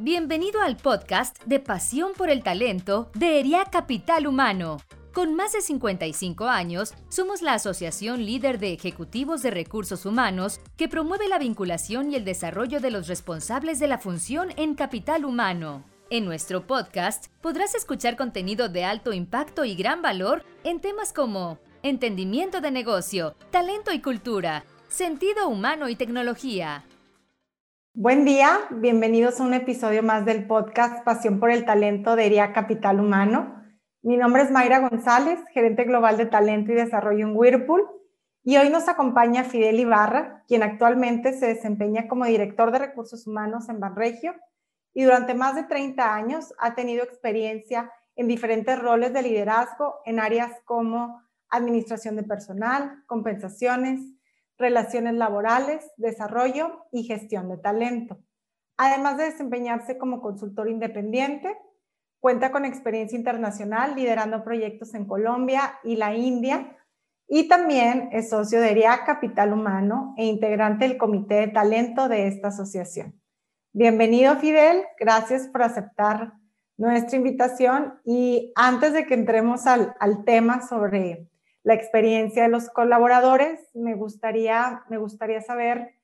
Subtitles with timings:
[0.00, 4.78] Bienvenido al podcast de Pasión por el Talento de ERIA Capital Humano.
[5.12, 10.88] Con más de 55 años, somos la asociación líder de ejecutivos de recursos humanos que
[10.88, 15.84] promueve la vinculación y el desarrollo de los responsables de la función en capital humano.
[16.10, 21.60] En nuestro podcast podrás escuchar contenido de alto impacto y gran valor en temas como
[21.84, 26.84] entendimiento de negocio, talento y cultura, sentido humano y tecnología.
[27.96, 32.52] Buen día, bienvenidos a un episodio más del podcast Pasión por el Talento de ERIA
[32.52, 33.62] Capital Humano.
[34.02, 37.88] Mi nombre es Mayra González, gerente global de talento y desarrollo en Whirlpool,
[38.42, 43.68] y hoy nos acompaña Fidel Ibarra, quien actualmente se desempeña como director de recursos humanos
[43.68, 44.34] en Banregio
[44.92, 50.18] y durante más de 30 años ha tenido experiencia en diferentes roles de liderazgo en
[50.18, 54.00] áreas como administración de personal, compensaciones,
[54.58, 58.18] relaciones laborales, desarrollo y gestión de talento.
[58.76, 61.56] Además de desempeñarse como consultor independiente,
[62.20, 66.76] cuenta con experiencia internacional liderando proyectos en Colombia y la India
[67.28, 72.26] y también es socio de ERIA Capital Humano e integrante del comité de talento de
[72.26, 73.20] esta asociación.
[73.72, 76.34] Bienvenido Fidel, gracias por aceptar
[76.76, 81.28] nuestra invitación y antes de que entremos al, al tema sobre
[81.64, 83.70] la experiencia de los colaboradores.
[83.74, 85.94] Me gustaría, me gustaría saber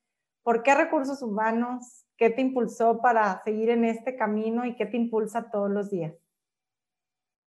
[0.43, 4.97] por qué recursos humanos, qué te impulsó para seguir en este camino y qué te
[4.97, 6.15] impulsa todos los días.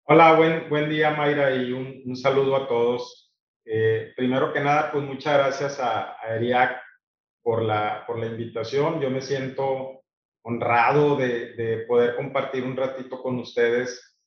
[0.05, 3.33] Hola, buen, buen día Mayra y un, saludo a todos.
[3.65, 6.83] Eh, primero que nada, pues muchas gracias a, a ERIAC
[7.43, 9.01] por la, por la invitación.
[9.01, 10.03] Yo me siento
[10.43, 14.19] honrado de, de poder compartir un ratito con ustedes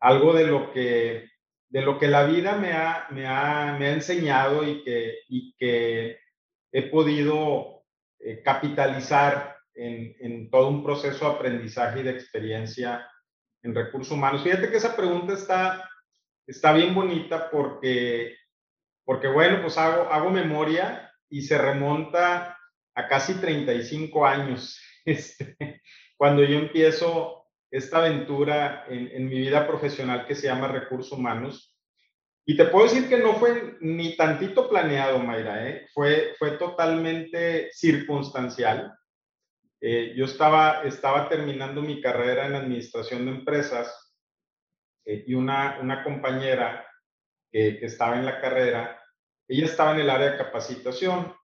[0.00, 1.29] algo de lo que
[1.70, 5.54] de lo que la vida me ha, me ha, me ha enseñado y que, y
[5.56, 6.18] que
[6.72, 7.84] he podido
[8.18, 13.08] eh, capitalizar en, en, todo un proceso de aprendizaje y de experiencia
[13.62, 14.42] en recursos humanos.
[14.42, 15.88] Fíjate que esa pregunta está,
[16.44, 18.36] está bien bonita porque,
[19.04, 22.58] porque, bueno, pues hago, hago memoria y se remonta
[22.96, 25.56] a casi 35 años, este,
[26.16, 27.39] cuando yo empiezo
[27.70, 31.76] esta aventura en, mi vida profesional que se llama recursos humanos.
[32.44, 35.86] Y te puedo decir que no fue ni tantito planeado, Mayra, ¿eh?
[35.94, 38.92] fue, fue totalmente circunstancial.
[39.80, 44.14] Eh, yo estaba, estaba terminando mi carrera en administración de empresas
[45.06, 46.86] eh, y una, una compañera
[47.50, 49.00] que, estaba en la carrera,
[49.48, 51.34] ella estaba en el área de capacitación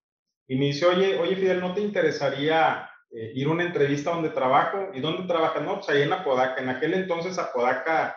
[0.46, 4.30] y me dice, oye, oye Fidel, ¿no te interesaría eh, ir a una entrevista donde
[4.30, 4.90] trabajo.
[4.94, 5.62] ¿Y dónde trabajas?
[5.62, 6.60] No, pues ahí en Apodaca.
[6.60, 8.16] En aquel entonces Apodaca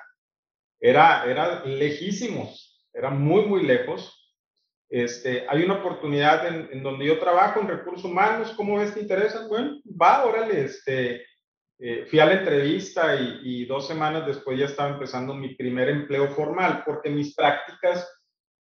[0.80, 4.16] era, era lejísimos, era muy, muy lejos.
[4.90, 8.94] Este, hay una oportunidad en, donde yo trabajo en recursos humanos, ¿cómo ves?
[8.94, 9.48] ¿Te interesa?
[9.48, 11.26] Bueno, va, órale, este,
[11.78, 15.90] eh, fui a la entrevista y, y, dos semanas después ya estaba empezando mi primer
[15.90, 18.10] empleo formal, porque mis prácticas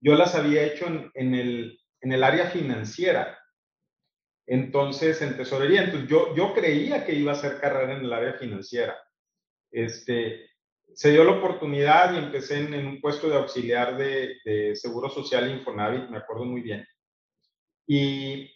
[0.02, 3.39] yo las había hecho en, en, el, en el área financiera.
[4.52, 8.34] Entonces, en tesorería, entonces yo, yo creía que iba a hacer carrera en el área
[8.34, 8.98] financiera.
[9.70, 10.50] Este,
[10.92, 16.10] se dio la oportunidad y empecé en, un puesto de auxiliar de, Seguro Social Infonavit,
[16.10, 16.84] me acuerdo muy bien.
[17.86, 18.50] Y,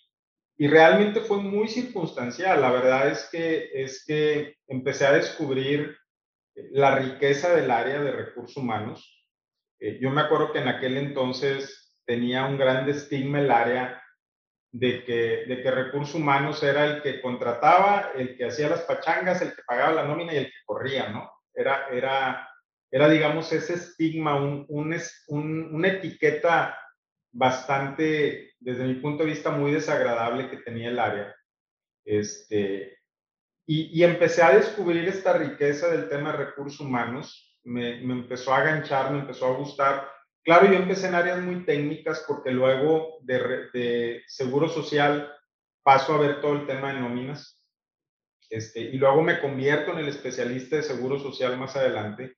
[0.58, 2.60] y, realmente fue muy circunstancial.
[2.60, 5.96] La verdad es que, es que empecé a descubrir
[6.72, 9.28] la riqueza del área de recursos humanos.
[9.80, 14.03] Eh, yo me acuerdo que en aquel entonces tenía un gran estigma el área
[14.74, 19.40] de que, de que recursos humanos era el que contrataba, el que hacía las pachangas,
[19.42, 21.32] el que pagaba la nómina y el que corría, ¿no?
[21.54, 22.50] Era, era,
[22.90, 24.96] era digamos, ese estigma, un, un,
[25.28, 26.76] un, una etiqueta
[27.32, 31.36] bastante, desde mi punto de vista, muy desagradable que tenía el área.
[32.04, 32.98] Este,
[33.68, 38.52] y, y empecé a descubrir esta riqueza del tema de recursos humanos, me, me empezó
[38.52, 40.10] a aganchar, me empezó a gustar,
[40.44, 45.32] Claro, yo empecé en áreas muy técnicas porque luego de, seguro social
[45.84, 47.60] paso a ver todo el tema de nóminas.
[48.50, 52.36] Este, y luego me convierto en el especialista de seguro social más adelante.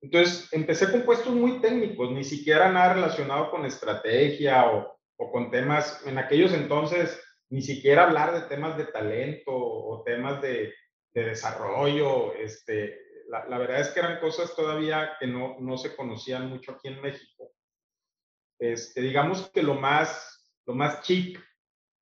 [0.00, 6.04] Entonces, empecé con puestos muy técnicos, ni siquiera nada relacionado con estrategia o, con temas,
[6.06, 7.20] en aquellos entonces,
[7.50, 10.72] ni siquiera hablar de temas de talento o temas de,
[11.14, 12.98] de desarrollo, este,
[13.28, 17.00] la, verdad es que eran cosas todavía que no, no se conocían mucho aquí en
[17.00, 17.37] México.
[18.58, 21.40] Este, digamos que lo más, lo más chic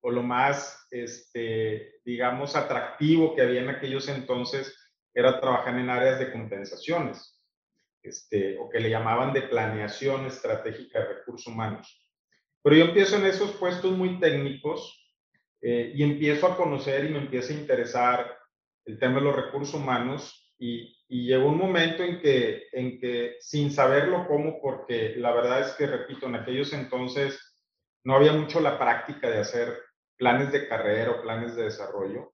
[0.01, 4.75] o lo más, este, digamos, atractivo que había en aquellos entonces
[5.13, 7.41] era trabajar en áreas de compensaciones,
[8.03, 12.07] este, o que le llamaban de planeación estratégica de recursos humanos.
[12.61, 15.07] Pero yo empiezo en esos puestos muy técnicos
[15.61, 18.37] eh, y empiezo a conocer y me empieza a interesar
[18.85, 23.71] el tema de los recursos humanos y, llegó un momento en que, en que sin
[23.71, 27.39] saberlo cómo, porque la verdad es que, repito, en aquellos entonces
[28.03, 29.77] no había mucho la práctica de hacer
[30.17, 32.33] planes de carrera o planes de desarrollo.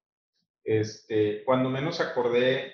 [0.64, 2.74] Este, cuando menos acordé,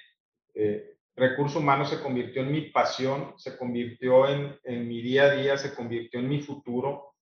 [0.53, 5.35] eh, recursos humanos se convirtió en mi pasión, se convirtió en, en, mi día a
[5.35, 7.15] día, se convirtió en mi futuro,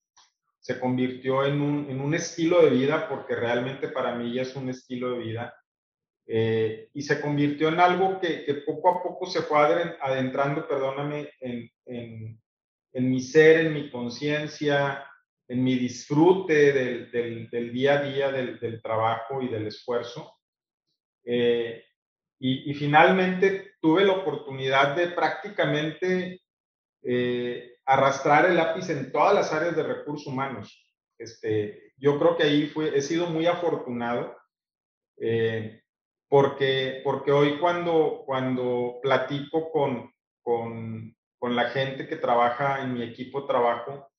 [0.60, 4.54] se convirtió en un, en un estilo de vida, porque realmente para mí ya es
[4.54, 5.54] un estilo de vida.
[6.30, 9.58] Eh, y se convirtió en algo que, que, poco a poco se fue
[9.98, 12.40] adentrando, perdóname, en, en,
[12.92, 15.06] en mi ser, en mi conciencia,
[15.48, 20.36] en mi disfrute del, del, del, día a día, del, del, trabajo y del esfuerzo.
[21.24, 21.82] Eh,
[22.38, 26.42] y, y, finalmente tuve la oportunidad de prácticamente
[27.02, 30.86] eh, arrastrar el lápiz en todas las áreas de recursos humanos.
[31.18, 34.36] Este, yo creo que ahí fue, he sido muy afortunado
[35.16, 35.82] eh,
[36.28, 43.02] porque, porque hoy cuando, cuando platico con, con, con la gente que trabaja en mi
[43.02, 44.10] equipo trabajo,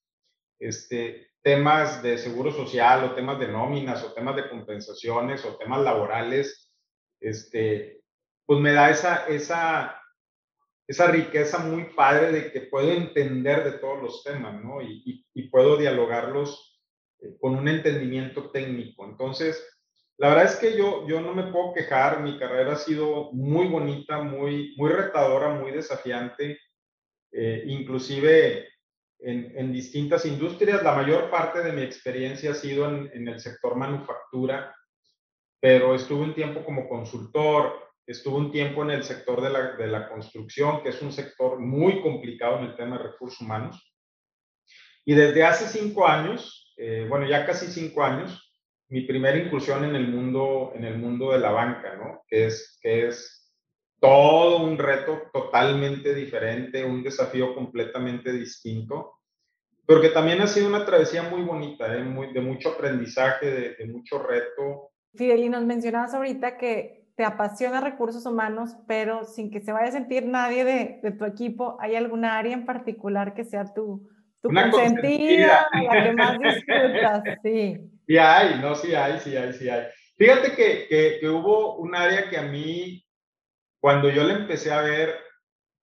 [0.60, 5.82] este, temas de seguro social o temas de nóminas o temas de compensaciones o temas
[5.82, 6.72] laborales,
[7.20, 8.02] este,
[8.46, 10.02] pues me da esa, esa,
[10.88, 14.82] esa riqueza muy padre de que puedo entender de todos los temas, ¿no?
[14.82, 16.82] Y, y, puedo dialogarlos
[17.20, 19.06] eh, con un entendimiento técnico.
[19.06, 19.64] Entonces,
[20.20, 23.68] la verdad es que yo, yo no me puedo quejar, mi carrera ha sido muy
[23.68, 26.60] bonita, muy, muy retadora, muy desafiante,
[27.32, 28.68] eh, inclusive
[29.20, 30.84] en, distintas industrias.
[30.84, 34.76] La mayor parte de mi experiencia ha sido en, el sector manufactura,
[35.62, 39.88] pero estuve un tiempo como consultor, estuve un tiempo en el sector de la, de
[39.88, 43.90] la construcción, que es un sector muy complicado en el tema de recursos humanos.
[45.06, 48.49] Y desde hace cinco años, eh, bueno, ya casi cinco años,
[48.90, 52.24] mi primera incursión en el mundo, en el mundo de la banca, ¿no?
[52.28, 53.40] Que es, que es
[54.00, 59.20] todo un reto totalmente diferente, un desafío completamente distinto,
[59.86, 62.04] pero que también ha sido una travesía muy bonita, ¿eh?
[62.34, 64.92] de mucho aprendizaje, de, mucho reto.
[65.16, 69.90] Fidel, y nos mencionabas ahorita que te apasiona recursos humanos, pero sin que se vaya
[69.90, 74.08] a sentir nadie de, de tu equipo, ¿hay alguna área en particular que sea tu,
[74.42, 77.24] tu consentida, la que más disfrutas?
[77.44, 77.78] Sí.
[78.08, 79.86] Sí hay, no, sí hay, sí hay, sí hay.
[80.18, 83.06] Fíjate que, que, que hubo un área que a mí
[83.80, 85.18] cuando yo le empecé a ver,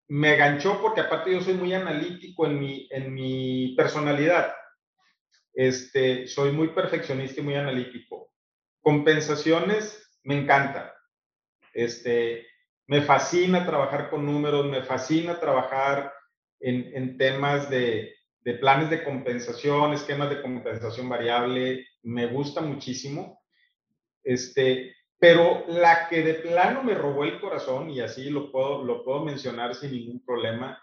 [0.08, 4.54] me ganchó porque aparte yo soy muy analítico en mi, en mi personalidad.
[5.54, 8.30] Este, soy muy perfeccionista y muy analítico.
[8.82, 10.94] Compensaciones, me encanta.
[11.72, 12.46] Este,
[12.86, 16.12] me fascina trabajar con números, me fascina trabajar
[16.60, 18.14] en, en temas de,
[18.46, 23.42] de, planes de compensación, esquemas de compensación variable, me gusta muchísimo.
[24.22, 29.04] Este, pero la que de plano me robó el corazón, y así lo puedo, lo
[29.04, 30.80] puedo mencionar sin ningún problema,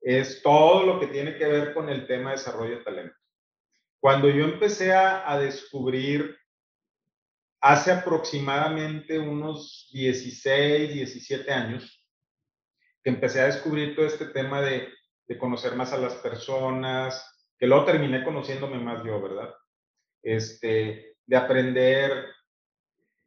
[0.00, 3.16] es todo lo que tiene que ver con el tema de desarrollo de talento.
[4.00, 6.38] Cuando yo empecé a, a descubrir
[7.60, 12.06] hace aproximadamente unos 16, 17 años,
[13.02, 14.88] que empecé a descubrir todo este tema de,
[15.30, 17.24] de conocer más a las personas,
[17.56, 19.54] que luego terminé conociéndome más yo, ¿verdad?
[20.24, 22.26] Este, de aprender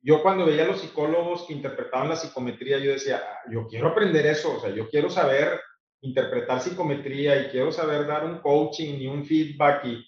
[0.01, 3.87] yo cuando veía a los psicólogos que interpretaban la psicometría, yo decía, ah, yo quiero
[3.87, 5.61] aprender eso, o sea, yo quiero saber
[6.01, 10.05] interpretar psicometría y quiero saber dar un coaching y un feedback y,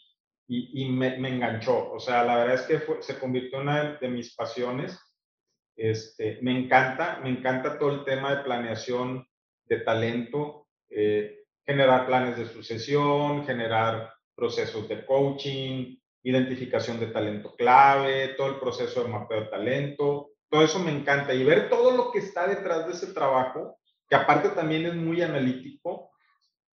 [0.50, 1.94] y, me, me, enganchó.
[1.94, 5.00] O sea, la verdad es que se convirtió en una de mis pasiones.
[5.78, 9.26] Este, me encanta, me encanta todo el tema de planeación
[9.64, 18.30] de talento, eh, generar planes de sucesión, generar procesos de coaching, identificación de talento clave,
[18.38, 21.34] todo el proceso de mapeo de talento, todo eso me encanta.
[21.34, 23.78] Y ver todo lo que está detrás de ese trabajo,
[24.10, 26.12] que aparte también es muy analítico,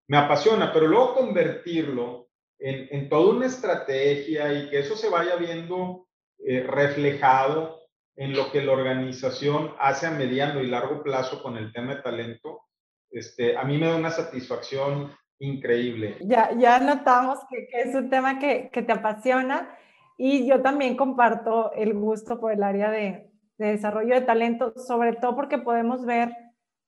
[0.07, 2.27] me apasiona, pero luego convertirlo
[2.59, 6.07] en, en toda una estrategia y que eso se vaya viendo
[6.45, 7.83] eh, reflejado
[8.15, 12.01] en lo que la organización hace a mediano y largo plazo con el tema de
[12.01, 12.63] talento,
[13.13, 16.17] este, a mí me da una satisfacción increíble.
[16.21, 19.77] Ya, ya notamos que, es un tema que, que, te apasiona
[20.17, 25.13] y yo también comparto el gusto por el área de, de desarrollo de talento, sobre
[25.13, 26.31] todo porque podemos ver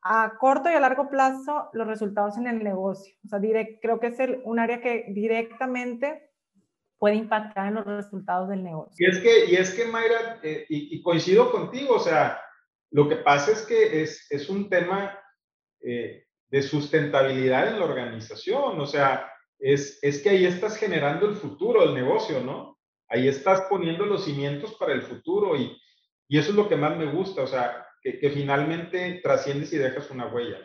[0.02, 3.16] a corto y a largo plazo los resultados en el negocio.
[3.26, 6.30] O sea, direct, creo que es el, un área que directamente
[6.98, 8.96] puede impactar en los resultados del negocio.
[8.98, 12.40] Y es que, y es que Mayra, eh, y, coincido contigo, o sea,
[12.92, 15.20] lo que pasa es que es, es un tema
[15.86, 18.80] eh, de sustentabilidad en la organización.
[18.80, 22.78] O sea, es, es que ahí estás generando el futuro del negocio, ¿no?
[23.08, 25.78] Ahí estás poniendo los cimientos para el futuro y,
[26.28, 27.44] y eso es lo que más me gusta.
[27.44, 30.58] O sea, que, finalmente trasciendes y dejas una huella.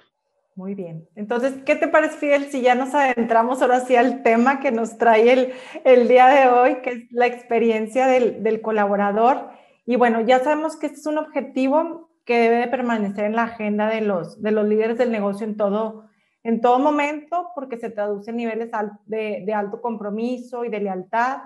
[0.57, 1.09] Muy bien.
[1.15, 4.99] Entonces, ¿qué te parece, Fidel, si ya nos adentramos ahora sí al tema que nos
[4.99, 5.53] trae el,
[5.85, 9.49] el día de hoy, que es la experiencia del, del, colaborador?
[9.87, 13.45] Y bueno, ya sabemos que este es un objetivo que debe de permanecer en la
[13.45, 16.09] agenda de los, de los líderes del negocio en todo,
[16.43, 18.71] en todo momento, porque se traduce en niveles
[19.07, 21.41] de, de alto compromiso y de lealtad,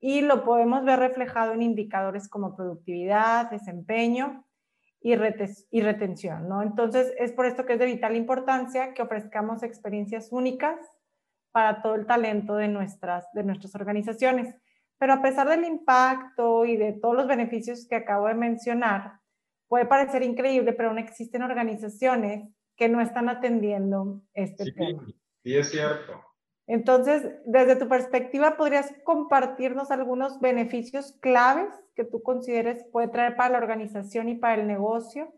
[0.00, 4.44] y lo podemos ver reflejado en indicadores como productividad, desempeño
[5.00, 5.14] y,
[5.70, 6.62] y retención, ¿no?
[6.62, 10.76] Entonces, es por esto que es de vital importancia que ofrezcamos experiencias únicas
[11.52, 14.54] para todo el talento de nuestras, de nuestras organizaciones.
[14.98, 19.20] Pero a pesar del impacto y de todos los beneficios que acabo de mencionar,
[19.68, 25.04] puede parecer increíble, pero aún existen organizaciones que no están atendiendo este tema.
[25.42, 26.22] Sí, es cierto.
[26.66, 33.50] Entonces, desde tu perspectiva, ¿podrías compartirnos algunos beneficios claves que tú consideres puede traer para
[33.50, 35.32] la organización y para el negocio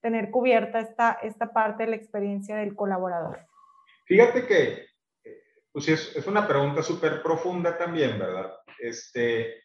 [0.00, 3.46] tener cubierta esta, esta parte de la experiencia del colaborador?
[4.06, 4.90] Fíjate que
[5.72, 8.52] pues es, es una pregunta súper profunda también, ¿verdad?
[8.78, 9.62] Este,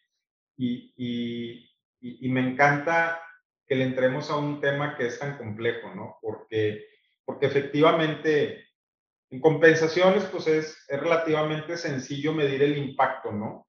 [0.56, 1.70] y, y,
[2.00, 3.20] y, me encanta
[3.66, 6.18] que le entremos a un tema que es tan complejo, ¿no?
[6.20, 6.86] Porque,
[7.24, 8.66] porque efectivamente
[9.30, 13.66] en compensaciones, pues es, es relativamente sencillo medir el impacto, ¿no?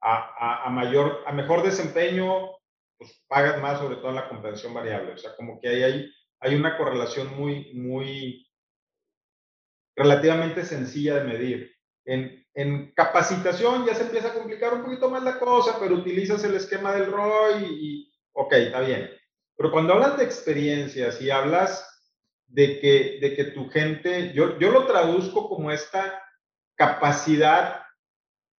[0.00, 2.52] A, a, mayor, a mejor desempeño,
[2.96, 5.12] pues pagas más, sobre todo en la compensación variable.
[5.12, 8.48] O sea, como que ahí hay, hay una correlación muy, muy
[9.96, 11.76] relativamente sencilla de medir.
[12.04, 16.42] En, en, capacitación ya se empieza a complicar un poquito más la cosa, pero utilizas
[16.44, 19.10] el esquema del ROI y, y ok, está bien.
[19.58, 21.84] Pero cuando hablas de experiencias y hablas
[22.46, 26.22] de que, de que tu gente, yo, yo lo traduzco como esta
[26.76, 27.82] capacidad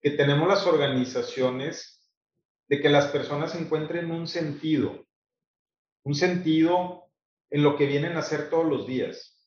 [0.01, 2.05] que tenemos las organizaciones
[2.67, 5.07] de que las personas encuentren un sentido,
[6.03, 7.09] un sentido
[7.49, 9.39] en lo que vienen a hacer todos los días.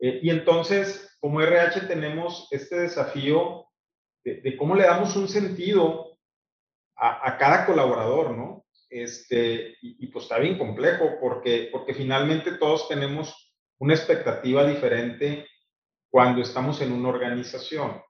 [0.00, 3.68] Eh, y entonces, como RH tenemos este desafío
[4.22, 6.18] de, cómo le damos un sentido
[6.94, 8.63] a, a, cada colaborador, ¿no?
[8.94, 15.48] Este, y, pues está bien complejo porque, porque finalmente todos tenemos una expectativa diferente
[16.08, 18.00] cuando estamos en una organización.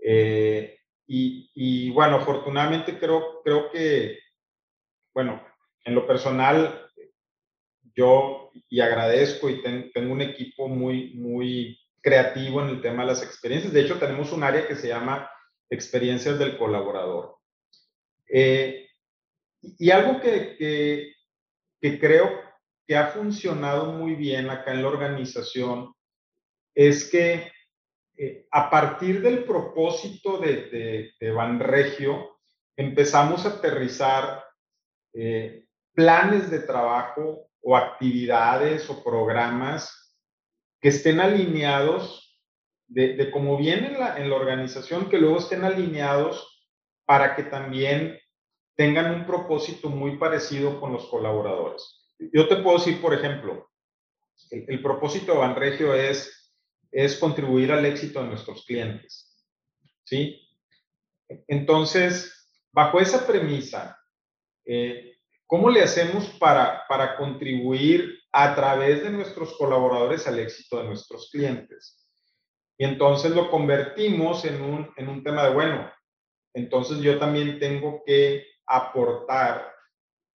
[0.00, 4.18] Eh, y, y, bueno, afortunadamente creo, creo que,
[5.14, 5.40] bueno,
[5.84, 6.90] en lo personal,
[7.94, 13.22] yo y agradezco y tengo un equipo muy, muy creativo en el tema de las
[13.22, 13.72] experiencias.
[13.72, 15.30] De hecho, tenemos un área que se llama
[15.70, 17.36] experiencias del colaborador.
[18.28, 18.88] Eh,
[19.62, 20.56] y algo que,
[21.80, 22.28] que, creo
[22.86, 25.94] que ha funcionado muy bien acá en la organización
[26.74, 27.52] es que
[28.16, 32.38] eh, a partir del propósito de, de, de Banregio
[32.76, 34.44] empezamos a aterrizar
[35.14, 40.16] eh, planes de trabajo o actividades o programas
[40.80, 42.40] que estén alineados
[42.88, 46.68] de, cómo viene en la, en la organización, que luego estén alineados
[47.06, 48.18] para que también
[48.76, 52.02] tengan un propósito muy parecido con los colaboradores.
[52.18, 53.70] Yo te puedo decir, por ejemplo,
[54.50, 56.52] el, propósito de Banregio es,
[56.90, 59.36] es contribuir al éxito de nuestros clientes.
[60.04, 60.40] ¿Sí?
[61.48, 63.98] Entonces, bajo esa premisa,
[64.64, 70.84] eh, ¿cómo le hacemos para, para contribuir a través de nuestros colaboradores al éxito de
[70.84, 72.06] nuestros clientes?
[72.78, 75.92] Y entonces lo convertimos en un, en un tema de, bueno,
[76.54, 79.72] entonces yo también tengo que aportar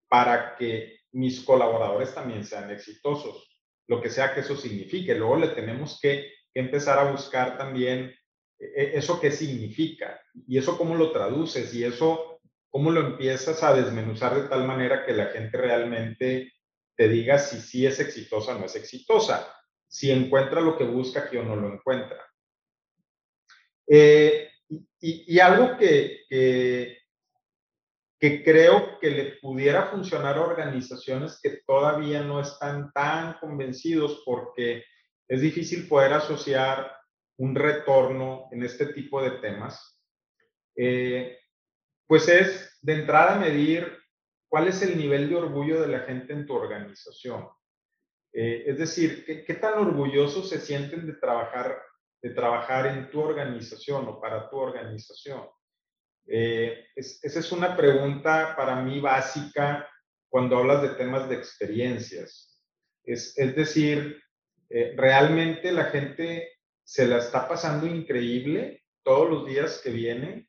[0.07, 3.49] para que mis colaboradores también sean exitosos,
[3.87, 5.15] lo que sea que eso signifique.
[5.15, 8.13] Luego le tenemos que, empezar a buscar también
[8.59, 12.39] e, e, eso qué significa y eso cómo lo traduces y eso
[12.69, 16.53] cómo lo empiezas a desmenuzar de tal manera que la gente realmente
[16.95, 19.51] te diga si sí es exitosa o no es exitosa,
[19.87, 22.23] si encuentra lo que busca que o no lo encuentra.
[23.87, 24.49] Eh,
[24.99, 26.97] y, algo que,
[28.23, 34.85] que creo que le pudiera funcionar a organizaciones que todavía no están tan convencidos porque
[35.27, 36.89] es difícil poder asociar
[37.35, 40.01] un retorno en este tipo de temas,
[40.77, 41.37] eh,
[42.07, 43.91] pues es de entrada medir
[44.47, 47.49] cuál es el nivel de orgullo de la gente en tu organización.
[48.31, 51.77] Eh, es decir, ¿qué, ¿qué, tan orgullosos se sienten de trabajar,
[52.21, 55.45] de trabajar en tu organización o para tu organización.
[56.25, 59.87] Eh, esa es una pregunta para mí básica
[60.29, 62.61] cuando hablas de temas de experiencias.
[63.03, 64.21] Es, es decir,
[64.69, 66.53] eh, realmente la gente
[66.83, 70.47] se la está pasando increíble todos los días que viene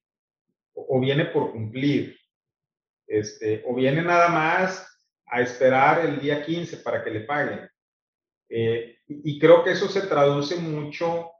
[0.72, 2.18] o, viene por cumplir,
[3.06, 7.68] este, o viene nada más a esperar el día 15 para que le paguen.
[8.48, 11.30] Eh, y creo que eso se traduce mucho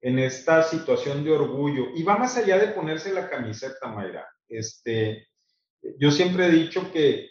[0.00, 1.86] en esta situación de orgullo.
[1.94, 4.26] Y va más allá de ponerse la camiseta, Mayra.
[4.48, 5.28] Este,
[5.98, 7.28] yo siempre he dicho que,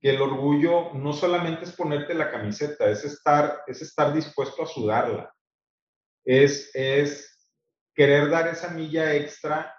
[0.00, 4.66] que el orgullo no solamente es ponerte la camiseta, es estar, es estar dispuesto a
[4.66, 5.32] sudarla.
[6.24, 7.50] Es, es
[7.94, 9.74] querer dar esa milla extra,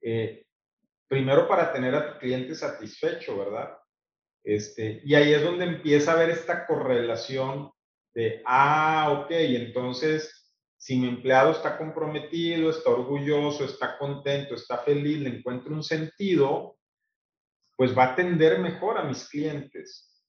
[0.00, 0.44] eh,
[1.08, 3.76] primero para tener a tu cliente satisfecho, ¿verdad?
[4.44, 7.70] Este, y ahí es donde empieza a haber esta correlación
[8.14, 10.47] de, ah, ok, entonces
[10.78, 16.78] si mi empleado está comprometido, está orgulloso, está contento, está feliz, le encuentro un sentido,
[17.76, 20.22] pues va a atender mejor a mis clientes.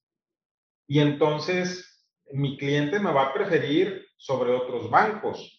[0.88, 5.56] Y entonces mi cliente me va a preferir sobre otros bancos.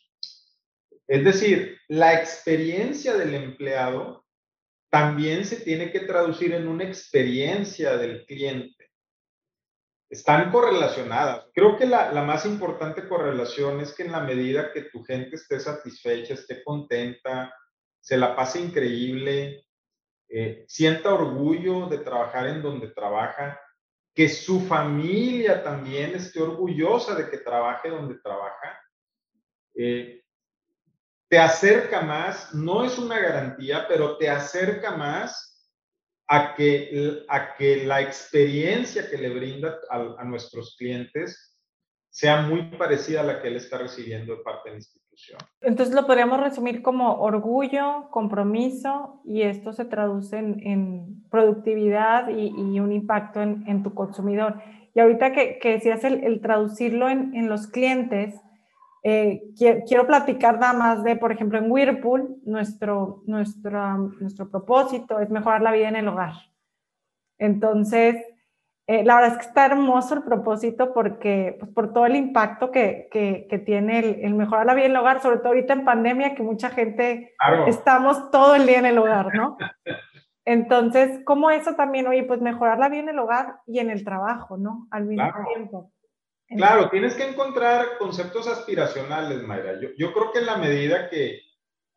[1.07, 4.25] Es decir, la experiencia del empleado
[4.89, 8.80] también se tiene que traducir en una experiencia del cliente.
[10.11, 11.47] Están correlacionadas.
[11.53, 15.57] Creo que la, más importante correlación es que en la medida que tu gente esté
[15.57, 17.55] satisfecha, esté contenta,
[18.01, 19.65] se la pase increíble,
[20.27, 23.57] eh, sienta orgullo de trabajar en donde trabaja,
[24.13, 28.81] que su familia también esté orgullosa de que trabaje donde trabaja,
[29.75, 30.25] eh,
[31.29, 35.50] te acerca más, no es una garantía, pero te acerca más
[36.33, 41.59] a que, a que la experiencia que le brinda a, nuestros clientes
[42.09, 45.39] sea muy parecida a la que él está recibiendo de parte de la institución.
[45.59, 52.93] Entonces lo podríamos resumir como orgullo, compromiso y esto se traduce en, productividad y, un
[52.93, 54.61] impacto en, tu consumidor.
[54.95, 58.35] Y ahorita que, que decías el, el traducirlo en, los clientes,
[59.03, 65.29] eh, quiero, platicar nada más de, por ejemplo, en Whirlpool, nuestro, nuestro, nuestro propósito es
[65.29, 66.33] mejorar la vida en el hogar.
[67.39, 68.23] Entonces,
[68.85, 72.69] eh, la verdad es que está hermoso el propósito porque, pues, por todo el impacto
[72.69, 76.35] que, que, tiene el, mejorar la vida en el hogar, sobre todo ahorita en pandemia,
[76.35, 77.33] que mucha gente
[77.67, 79.57] estamos todo el día en el hogar, ¿no?
[80.45, 84.03] Entonces, ¿cómo eso también, oye, pues mejorar la vida en el hogar y en el
[84.03, 84.87] trabajo, ¿no?
[84.91, 85.91] Al mismo tiempo.
[86.55, 89.79] Claro, tienes que encontrar conceptos aspiracionales, Mayra.
[89.97, 91.41] Yo, creo que en la medida que,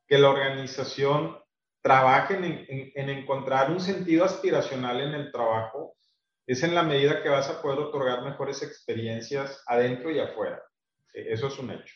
[0.08, 1.36] la organización
[1.82, 5.96] trabaje en, encontrar un sentido aspiracional en el trabajo,
[6.46, 10.62] es en la medida que vas a poder otorgar mejores experiencias adentro y afuera.
[11.12, 11.94] E, eso es un hecho.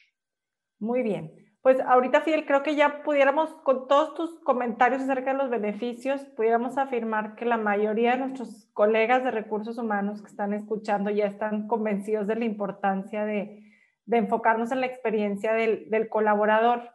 [0.81, 1.48] Muy bien.
[1.63, 6.21] Pues ahorita, Fidel, creo que ya pudiéramos, con todos tus comentarios acerca de los beneficios,
[6.37, 11.27] pudiéramos afirmar que la mayoría de nuestros colegas de recursos humanos que están escuchando ya
[11.27, 13.65] están convencidos de la importancia de,
[14.11, 16.91] enfocarnos en la experiencia del, colaborador.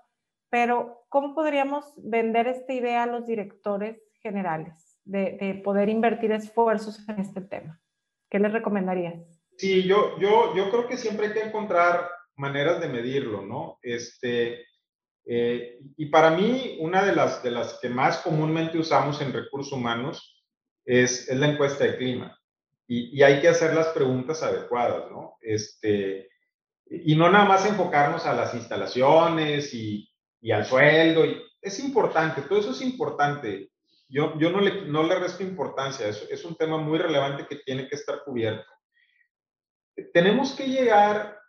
[0.49, 7.19] Pero, ¿cómo podríamos vender esta idea a los directores generales de, poder invertir esfuerzos en
[7.19, 7.82] este tema?
[8.30, 9.41] ¿Qué les recomendarías?
[9.58, 13.80] Sí, yo, yo, yo creo que siempre hay que encontrar maneras de medirlo, ¿no?
[13.82, 14.65] Este,
[15.26, 19.72] eh, y para mí, una de las, de las que más comúnmente usamos en recursos
[19.72, 20.43] humanos
[20.86, 22.38] es, es la encuesta de clima.
[22.88, 25.38] Y, y, hay que hacer las preguntas adecuadas, ¿no?
[25.41, 26.30] Este,
[26.89, 30.10] y no nada más enfocarnos a las instalaciones y,
[30.41, 31.26] y al sueldo.
[31.26, 33.72] Y, es importante, todo eso es importante.
[34.10, 37.63] Yo, yo no, le, no le resto importancia, es, es un tema muy relevante que
[37.63, 38.69] tiene que estar cubierto.
[40.13, 41.39] Tenemos que llegar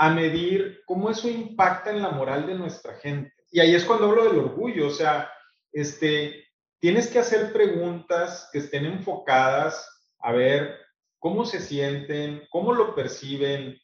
[0.00, 3.34] a medir cómo eso impacta en la moral de nuestra gente.
[3.50, 5.30] Y ahí es cuando hablo del orgullo, o sea,
[5.72, 6.46] este,
[6.78, 9.86] tienes que hacer preguntas que estén enfocadas
[10.20, 10.74] a ver
[11.18, 13.78] cómo se sienten, cómo lo perciben,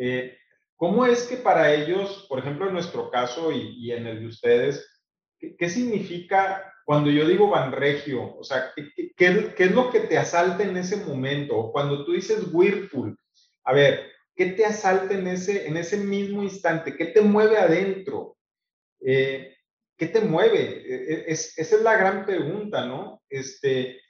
[0.00, 0.36] eh,
[0.74, 4.84] cómo es que para ellos, por ejemplo, en nuestro caso y, en el de ustedes,
[5.38, 8.36] ¿qué, significa cuando yo digo Banregio?
[8.36, 11.70] O sea, ¿qué, qué, qué es lo que te asalta en ese momento?
[11.70, 13.16] Cuando tú dices Whirlpool,
[13.62, 16.96] a ver, ¿Qué te asalta en ese, en ese mismo instante?
[16.96, 18.38] ¿Qué te mueve adentro?
[19.00, 19.56] Eh,
[19.96, 20.60] ¿Qué te mueve?
[20.60, 23.22] E, e, es, esa es la gran pregunta, ¿no?
[23.28, 24.00] Este,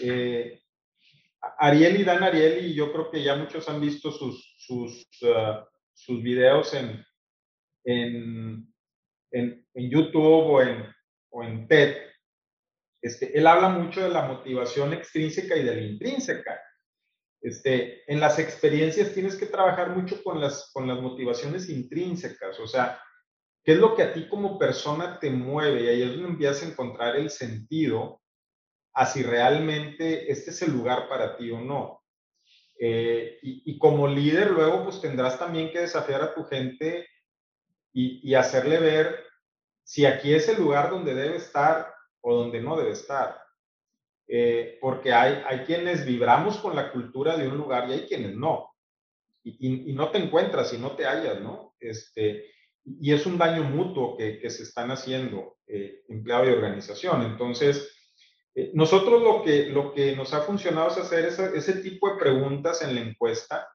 [0.00, 0.60] eh,
[1.58, 5.64] Ariel y Dan Ariel, y yo creo que ya muchos han visto sus, sus, uh,
[5.94, 7.04] sus videos en,
[7.84, 8.72] en,
[9.30, 10.84] en, en, YouTube o en,
[11.30, 11.96] o en TED.
[13.02, 16.60] Este, él habla mucho de la motivación extrínseca y de la intrínseca.
[17.46, 23.00] Este, en las experiencias tienes que trabajar mucho con las, motivaciones intrínsecas, o sea,
[23.62, 25.84] ¿qué es lo que a ti como persona te mueve?
[25.84, 28.20] Y ahí es donde empiezas a encontrar el sentido
[28.94, 32.02] a si realmente este es el lugar para ti o no.
[32.80, 37.06] Eh, y, como líder luego pues tendrás también que desafiar a tu gente
[37.92, 39.24] y hacerle ver
[39.84, 43.45] si aquí es el lugar donde debe estar o donde no debe estar.
[44.28, 48.34] Eh, porque hay, hay quienes vibramos con la cultura de un lugar y hay quienes
[48.34, 48.72] no.
[49.44, 51.74] Y, y, no te encuentras y no te hallas, ¿no?
[51.78, 52.46] Este,
[52.84, 57.22] y es un daño mutuo que, que se están haciendo eh, empleado y organización.
[57.22, 57.94] Entonces,
[58.56, 62.82] eh, nosotros lo que, lo que nos ha funcionado es hacer ese, tipo de preguntas
[62.82, 63.68] en la encuesta,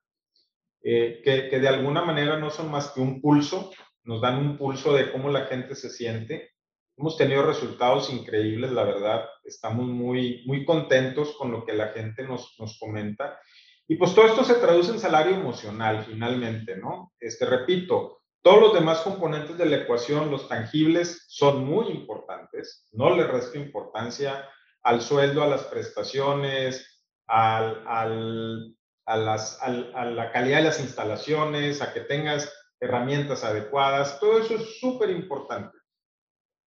[0.83, 3.71] que, que de alguna manera no son más que un pulso,
[4.03, 6.51] nos dan un pulso de cómo la gente se siente
[6.97, 9.25] Hemos tenido resultados increíbles, la verdad.
[9.43, 13.39] Estamos muy, muy contentos con lo que la gente nos, nos comenta.
[13.87, 17.13] Y pues todo esto se traduce en salario emocional, finalmente, ¿no?
[17.19, 22.87] Este, repito, todos los demás componentes de la ecuación, los tangibles, son muy importantes.
[22.91, 24.47] No le resto importancia
[24.83, 28.75] al sueldo, a las prestaciones, al, al,
[29.05, 34.19] a, las, al, a la calidad de las instalaciones, a que tengas herramientas adecuadas.
[34.19, 35.77] Todo eso es súper importante.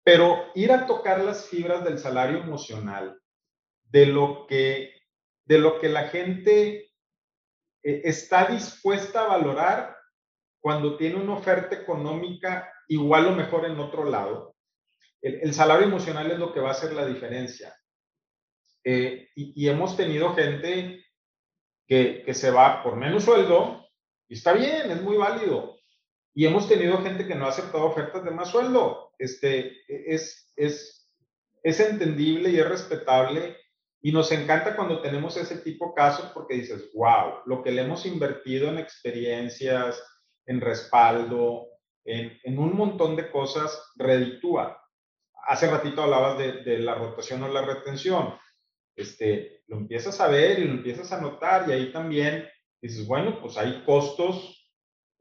[0.04, 3.18] Pero ir a tocar las fibras del salario emocional,
[3.84, 4.92] de lo que,
[5.46, 6.92] de lo que la gente
[7.82, 9.96] eh, está dispuesta a valorar
[10.60, 14.54] cuando tiene una oferta económica igual o mejor en otro lado.
[15.22, 17.74] El, salario emocional es lo que va a hacer la diferencia.
[18.84, 21.02] Eh, y, hemos tenido gente
[21.86, 23.88] que, que se va por menos sueldo
[24.28, 25.78] y está bien, es muy válido.
[26.34, 31.10] Y hemos tenido gente que no ha aceptado ofertas de más sueldo este, es, es,
[31.62, 33.56] es entendible y es respetable
[34.02, 37.82] y nos encanta cuando tenemos ese tipo de casos porque dices, wow, lo que le
[37.82, 40.02] hemos invertido en experiencias,
[40.46, 41.68] en respaldo,
[42.04, 44.78] en, en un montón de cosas, reditúa.
[45.46, 48.34] Hace ratito hablabas de, de, la rotación o la retención.
[48.94, 52.46] Este, lo empiezas a ver y lo empiezas a notar y ahí también
[52.82, 54.63] dices, bueno, pues hay costos,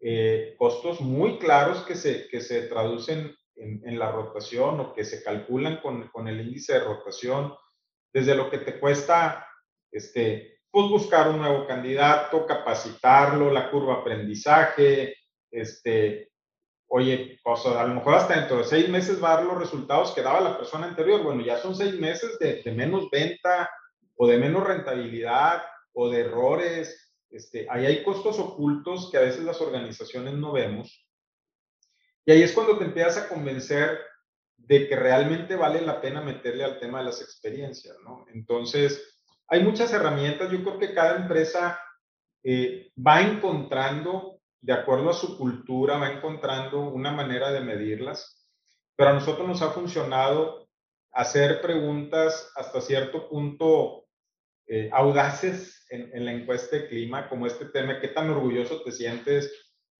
[0.05, 5.23] eh, costos muy claros que se, que se traducen en, la rotación o que se
[5.23, 7.53] calculan con, con, el índice de rotación,
[8.11, 9.47] desde lo que te cuesta
[9.91, 15.15] este, pues buscar un nuevo candidato, capacitarlo, la curva aprendizaje,
[15.49, 16.31] este,
[16.87, 20.11] oye, cosa, a lo mejor hasta dentro de seis meses va a dar los resultados
[20.11, 21.23] que daba la persona anterior.
[21.23, 23.69] Bueno, ya son seis meses de menos venta
[24.17, 25.63] o de menos rentabilidad
[25.93, 27.12] o de errores.
[27.33, 31.03] Este, ahí hay costos ocultos que a veces las organizaciones no vemos
[32.25, 33.99] y ahí es cuando te empiezas a convencer
[34.55, 37.97] de que realmente vale la pena meterle al tema de las experiencias.
[38.33, 40.49] Entonces, hay muchas herramientas.
[40.49, 41.79] Yo creo que cada empresa
[42.43, 48.47] eh, va encontrando, de acuerdo a su cultura, va encontrando una manera de medirlas.
[48.95, 50.69] Pero a nosotros nos ha funcionado
[51.11, 54.02] hacer preguntas hasta cierto punto
[54.67, 58.91] eh, audaces en, en, la encuesta de clima, como este tema, ¿qué tan orgulloso te
[58.91, 59.51] sientes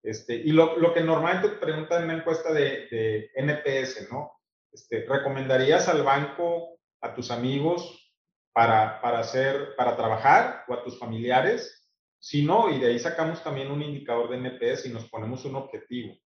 [0.04, 4.34] este, y lo, lo, que normalmente te preguntan en una encuesta de, de NPS, ¿no?
[4.70, 8.12] Este, ¿Recomendarías al banco a tus amigos
[8.52, 11.90] para, para, hacer, para trabajar o a tus familiares?
[12.20, 15.56] Si no, y de ahí sacamos también un indicador de NPS y nos ponemos un
[15.56, 16.18] objetivo.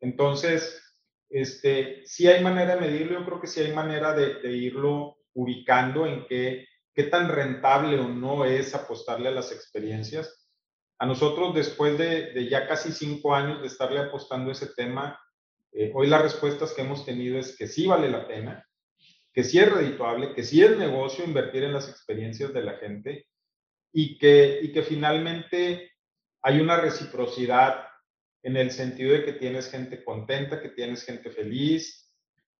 [0.00, 0.80] Entonces,
[1.28, 5.18] este, si hay manera de medirlo, yo creo que sí hay manera de, de irlo
[5.34, 10.50] ubicando en qué, qué tan rentable o no es apostarle a las experiencias
[10.98, 15.16] a nosotros, después de, ya casi cinco años de estarle apostando ese tema,
[15.70, 18.66] eh, hoy las respuestas que hemos tenido es que sí vale la pena,
[19.32, 23.28] que sí es redituable, que sí es negocio invertir en las experiencias de la gente
[23.92, 25.92] y que, y que finalmente
[26.42, 27.84] hay una reciprocidad
[28.42, 32.12] en el sentido de que tienes gente contenta, que tienes gente feliz.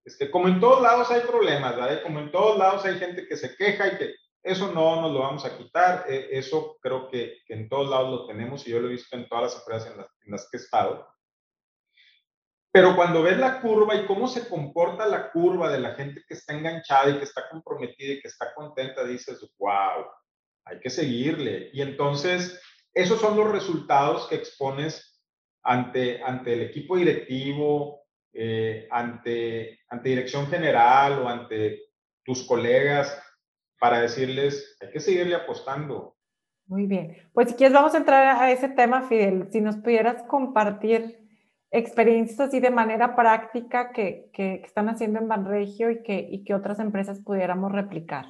[0.04, 2.04] Es que como en todos lados hay problemas, ¿verdad?
[2.04, 4.14] Como en todos lados hay gente que se queja y que
[4.48, 8.26] eso no nos lo vamos a quitar, eh, eso creo que, en todos lados lo
[8.26, 11.06] tenemos y yo lo he visto en todas las empresas en las, que he estado.
[12.72, 16.34] Pero cuando ves la curva y cómo se comporta la curva de la gente que
[16.34, 20.06] está enganchada y que está comprometida y que está contenta, dices, wow,
[20.64, 21.70] hay que seguirle.
[21.72, 22.60] Y entonces,
[22.94, 25.22] esos son los resultados que expones
[25.62, 31.82] ante, ante el equipo directivo, eh, ante, ante dirección general o ante
[32.22, 33.22] tus colegas
[33.78, 36.16] para decirles, hay que seguirle apostando.
[36.66, 37.16] Muy bien.
[37.32, 39.48] Pues si quieres, vamos a entrar a ese tema, Fidel.
[39.50, 41.18] Si nos pudieras compartir
[41.70, 46.54] experiencias así de manera práctica que, que, están haciendo en Banregio y que, y que
[46.54, 48.26] otras empresas pudiéramos replicar.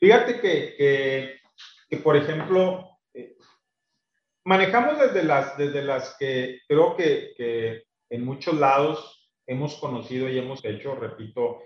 [0.00, 1.40] Fíjate que, que,
[1.88, 3.36] que por ejemplo, eh,
[4.44, 10.38] manejamos desde las, desde las que creo que, que en muchos lados hemos conocido y
[10.38, 11.60] hemos hecho, repito,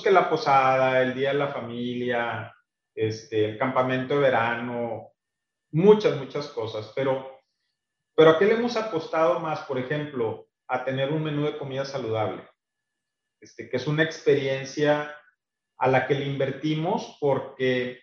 [0.00, 2.56] pues la posada, el día de la familia,
[2.94, 5.12] este, el campamento de verano,
[5.72, 7.40] muchas, muchas cosas, pero,
[8.14, 9.60] pero ¿a qué le hemos apostado más?
[9.60, 12.48] Por ejemplo, a tener un menú de comida saludable,
[13.40, 15.14] este, que es una experiencia
[15.76, 18.00] a la que le invertimos porque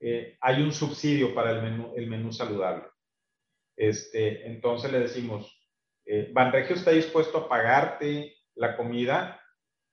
[0.00, 2.84] eh, hay un subsidio para el menú, el menú saludable.
[3.76, 5.58] Este, entonces le decimos,
[6.04, 9.39] eh, Banregio está dispuesto a pagarte la comida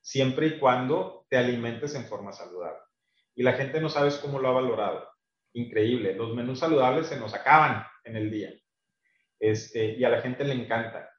[0.07, 2.79] siempre y cuando te alimentes en forma saludable.
[3.35, 5.05] Y la gente no sabe cómo lo ha valorado.
[5.51, 6.15] Increíble.
[6.15, 8.53] Los menús saludables se nos acaban en el día.
[9.37, 11.11] Este, y a la gente le encanta,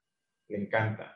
[0.48, 1.14] le encanta.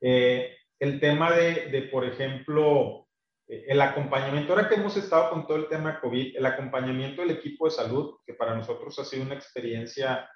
[0.00, 3.08] Eh, el tema de, de, por ejemplo,
[3.48, 7.32] eh, el acompañamiento, ahora que hemos estado con todo el tema COVID, el acompañamiento del
[7.32, 10.30] equipo de salud, que para nosotros ha sido una experiencia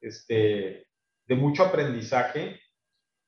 [0.00, 0.88] este,
[1.24, 2.60] de mucho aprendizaje,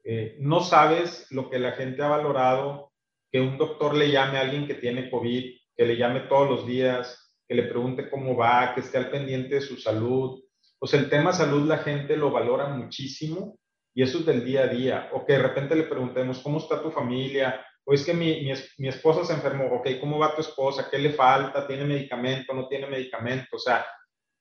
[0.04, 2.92] eh, no sabes lo que la gente ha valorado,
[3.30, 5.44] que un doctor le llame a alguien que tiene COVID,
[5.76, 9.56] que le llame todos los días, que le pregunte cómo va, que esté al pendiente
[9.56, 10.42] de su salud.
[10.78, 13.58] Pues el tema salud la gente lo valora muchísimo
[13.94, 15.10] y eso es del día a día.
[15.12, 17.64] O que de repente le preguntemos, ¿cómo está tu familia?
[17.90, 18.42] o es que mi,
[18.76, 20.88] mi, esposa se enfermó, ok, ¿cómo va tu esposa?
[20.90, 21.66] ¿Qué le falta?
[21.66, 22.52] ¿Tiene medicamento?
[22.52, 23.56] ¿No tiene medicamento?
[23.56, 23.86] O sea,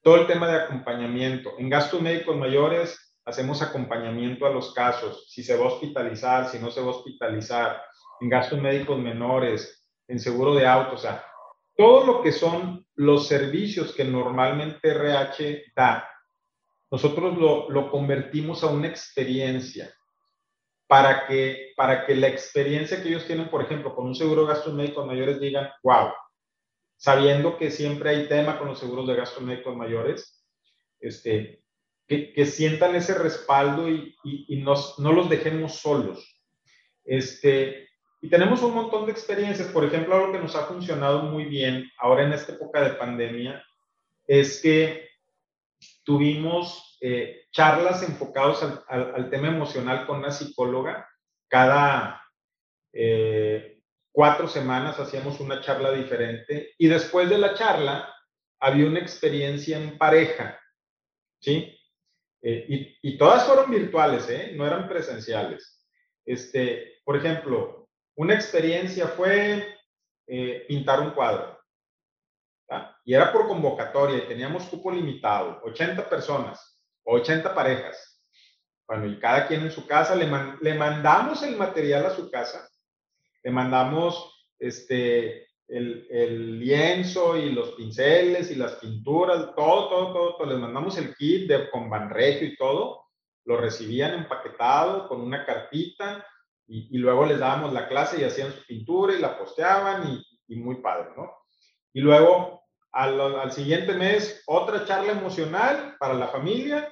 [0.04, 1.54] todo el tema de acompañamiento.
[1.58, 6.60] En gastos médicos mayores hacemos acompañamiento a los casos, si se va a hospitalizar, si
[6.60, 7.84] no se va a hospitalizar,
[8.22, 11.26] en gastos médicos menores, en seguro de auto, o sea,
[11.76, 16.10] todo lo que son los servicios que normalmente RH da,
[16.90, 19.94] nosotros lo, lo convertimos a una experiencia
[20.88, 24.54] para que, para que la experiencia que ellos tienen, por ejemplo, con un seguro de
[24.54, 26.14] gastos médicos mayores, digan, wow,
[26.96, 30.46] sabiendo que siempre hay tema con los seguros de gastos médicos mayores,
[31.02, 31.62] este,
[32.08, 36.42] que, sientan ese respaldo y, y, y nos, no los dejemos solos.
[37.04, 37.88] Este,
[38.22, 39.68] y tenemos un montón de experiencias.
[39.70, 43.64] Por ejemplo, algo que nos ha funcionado muy bien ahora en esta época de pandemia
[44.26, 45.10] es que
[46.04, 51.08] tuvimos eh, charlas enfocados al, tema emocional con una psicóloga.
[51.48, 52.24] Cada
[52.92, 53.80] eh,
[54.12, 58.14] cuatro semanas hacíamos una charla diferente y después de la charla
[58.60, 60.60] había una experiencia en pareja,
[61.40, 61.77] ¿sí?
[62.50, 64.54] Eh, y, todas fueron virtuales, ¿eh?
[64.56, 65.86] No eran presenciales.
[66.26, 69.76] Este, por ejemplo, una experiencia fue
[70.68, 71.60] pintar un cuadro.
[73.04, 76.82] Y era por convocatoria y teníamos cupo limitado, 80 personas.
[77.04, 78.22] 80 parejas.
[78.88, 80.30] Bueno, y cada quien en su casa, le,
[80.62, 82.70] le mandamos el material a su casa,
[83.44, 90.48] le mandamos este, el, lienzo y los pinceles y las pinturas, todo, todo, todo, todo.
[90.48, 93.06] les mandamos el kit de, con banregio y todo,
[93.46, 96.26] lo recibían empaquetado con una cartita
[96.68, 100.54] y, y, luego les dábamos la clase y hacían su pintura y la posteaban y,
[100.54, 101.32] y muy padre, ¿no?
[101.94, 106.92] Y luego al, al, siguiente mes otra charla emocional para la familia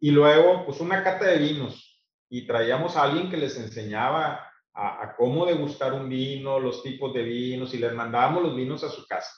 [0.00, 1.84] y luego, pues una cata de vinos.
[2.30, 7.22] Y traíamos a alguien que les enseñaba a, cómo degustar un vino, los tipos de
[7.22, 9.32] vinos, y les mandábamos los vinos a su casa.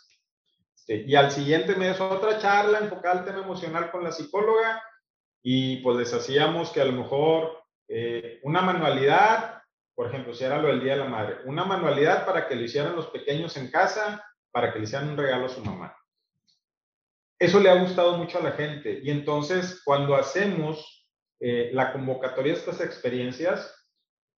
[0.74, 4.82] Este, y al siguiente mes otra charla enfocada al tema emocional con la psicóloga,
[5.42, 9.62] y pues les hacíamos que a lo mejor eh, una manualidad,
[9.94, 12.62] por ejemplo, si era lo del Día de la Madre, una manualidad para que lo
[12.62, 15.96] hicieran los pequeños en casa, para que le hicieran un regalo a su mamá
[17.40, 19.00] eso le ha gustado mucho a la gente.
[19.02, 21.08] Y entonces, cuando hacemos
[21.40, 23.74] eh, la convocatoria de estas experiencias,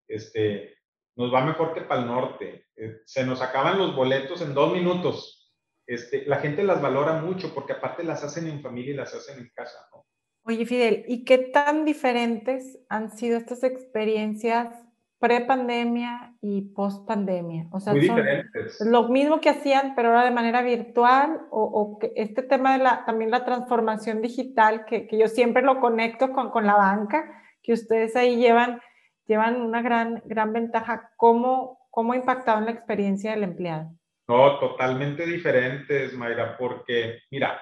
[0.06, 0.76] este,
[1.16, 2.66] nos va mejor que para el norte.
[2.76, 5.52] Eh, se nos acaban los boletos en dos minutos.
[5.86, 9.38] Este, la gente las valora mucho porque aparte las hacen en familia y las hacen
[9.38, 9.78] en casa.
[9.92, 10.06] ¿no?
[10.44, 14.74] Oye, Fidel, ¿y qué tan diferentes han sido estas experiencias
[15.22, 17.68] pre-pandemia y post-pandemia.
[17.70, 18.80] O sea, Muy diferentes.
[18.84, 22.82] lo mismo que hacían, pero ahora de manera virtual, o, o que este tema de
[22.82, 27.40] la, también la transformación digital, que, que yo siempre lo conecto con, con, la banca,
[27.62, 28.80] que ustedes ahí llevan,
[29.26, 31.12] llevan una gran, gran ventaja.
[31.16, 33.90] ¿Cómo, ¿Cómo ha impactado en la experiencia del empleado?
[34.28, 37.60] No, totalmente diferentes, Mayra, porque, mira,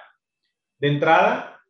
[0.78, 1.60] de entrada,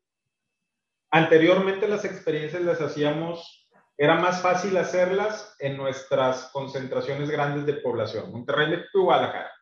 [1.11, 8.33] anteriormente las experiencias las hacíamos era más fácil hacerlas en nuestras concentraciones grandes de población,
[8.33, 9.53] Monterrey, México y Guadalajara.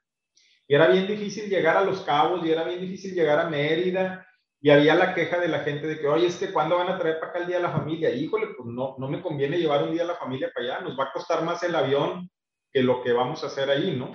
[0.68, 4.27] Y era bien difícil llegar a Los Cabos y era bien difícil llegar a Mérida
[4.60, 6.98] y había la queja de la gente de que, oye, es que ¿cuándo van a
[6.98, 8.10] traer para acá el día de la familia?
[8.10, 10.98] Híjole, pues no, no me conviene llevar un día a la familia para allá, nos
[10.98, 12.30] va a costar más el avión
[12.72, 14.12] que lo que vamos a hacer ahí, ¿no?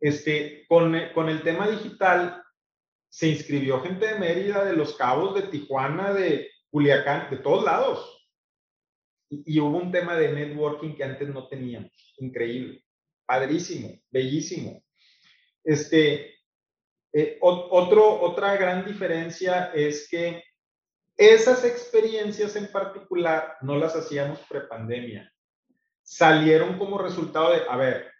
[0.00, 2.42] Este, con, con el tema digital,
[3.08, 8.22] se inscribió gente de Mérida, de Los Cabos, de Tijuana, de Culiacán, de todos lados
[9.32, 11.90] y, hubo un tema de networking que antes no teníamos.
[12.18, 12.84] Increíble.
[13.24, 14.84] Padrísimo, bellísimo.
[15.64, 16.34] Este,
[17.12, 20.42] eh, otro, otra gran diferencia es que
[21.16, 25.30] esas experiencias en particular no las hacíamos prepandemia.
[26.02, 28.10] Salieron como resultado de, a ver,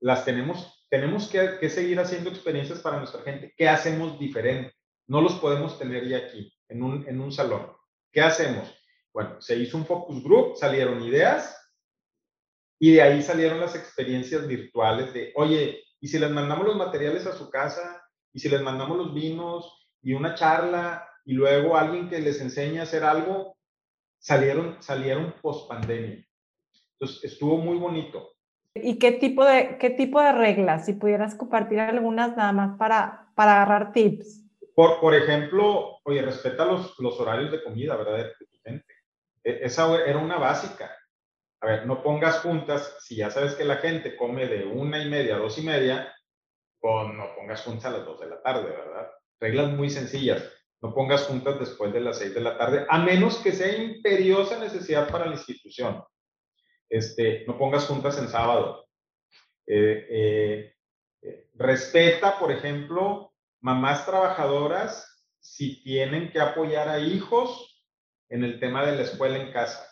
[0.00, 3.54] las tenemos, tenemos que, que, seguir haciendo experiencias para nuestra gente.
[3.56, 4.74] ¿Qué hacemos diferente?
[5.06, 7.72] No los podemos tener ya aquí, en un, en un salón.
[8.10, 8.74] ¿Qué hacemos?
[9.12, 11.56] Bueno, se hizo un focus group, salieron ideas
[12.80, 17.26] y de ahí salieron las experiencias virtuales de, oye, ¿y si les mandamos los materiales
[17.26, 18.02] a su casa?
[18.32, 22.80] ¿Y si les mandamos los vinos y una charla y luego alguien que les enseñe
[22.80, 23.56] a hacer algo?
[24.18, 26.26] Salieron, salieron post pandemia.
[26.94, 28.32] Entonces, estuvo muy bonito.
[28.74, 30.86] ¿Y qué tipo de, qué tipo de reglas?
[30.86, 34.42] Si pudieras compartir algunas nada más para, para agarrar tips.
[34.74, 38.16] Por, por ejemplo, oye, respeta los, los horarios de comida, ¿verdad?
[38.16, 38.92] De tu gente.
[39.44, 40.90] E, esa era una básica.
[41.62, 45.08] A ver, no pongas juntas, si ya sabes que la gente come de una y
[45.08, 46.12] media a dos y media,
[46.82, 49.08] no pongas juntas a las dos de la tarde, ¿verdad?
[49.38, 50.42] Reglas muy sencillas.
[50.80, 54.58] No pongas juntas después de las seis de la tarde, a menos que sea imperiosa
[54.58, 56.02] necesidad para la institución.
[56.88, 58.88] Este, no pongas juntas en sábado.
[59.64, 60.74] Eh, eh,
[61.22, 67.84] eh, respeta, por ejemplo, mamás trabajadoras si tienen que apoyar a hijos
[68.28, 69.91] en el tema de la escuela en casa.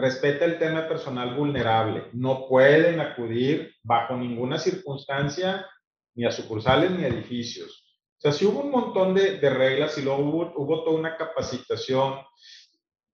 [0.00, 2.08] Respeta el tema personal vulnerable.
[2.12, 5.66] No pueden acudir bajo ninguna circunstancia
[6.14, 7.86] ni a sucursales ni a edificios.
[8.18, 12.18] O sea, si hubo un montón de, reglas y luego hubo, toda una capacitación.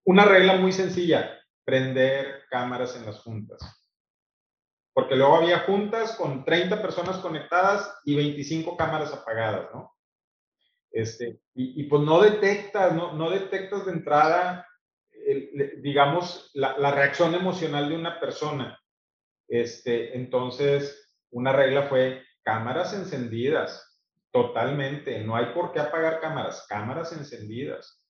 [0.05, 3.61] Una regla muy sencilla, prender cámaras en las juntas.
[4.93, 9.93] Porque luego había juntas con 30 personas conectadas y 25 cámaras apagadas, ¿no?
[10.91, 14.67] Este, y, pues no detectas, no detectas de entrada,
[15.79, 18.79] digamos, la, reacción emocional de una persona.
[19.49, 24.01] Este, entonces, una regla fue cámaras encendidas,
[24.31, 25.21] totalmente.
[25.21, 28.03] No hay por qué apagar cámaras, cámaras encendidas.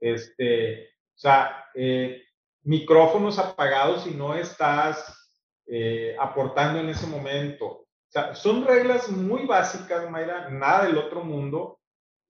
[0.00, 2.22] Este, o sea, eh,
[2.62, 5.18] micrófonos apagados si no estás
[5.66, 7.66] eh, aportando en ese momento.
[7.66, 11.78] O sea, son reglas muy básicas, Mayra, nada del otro mundo,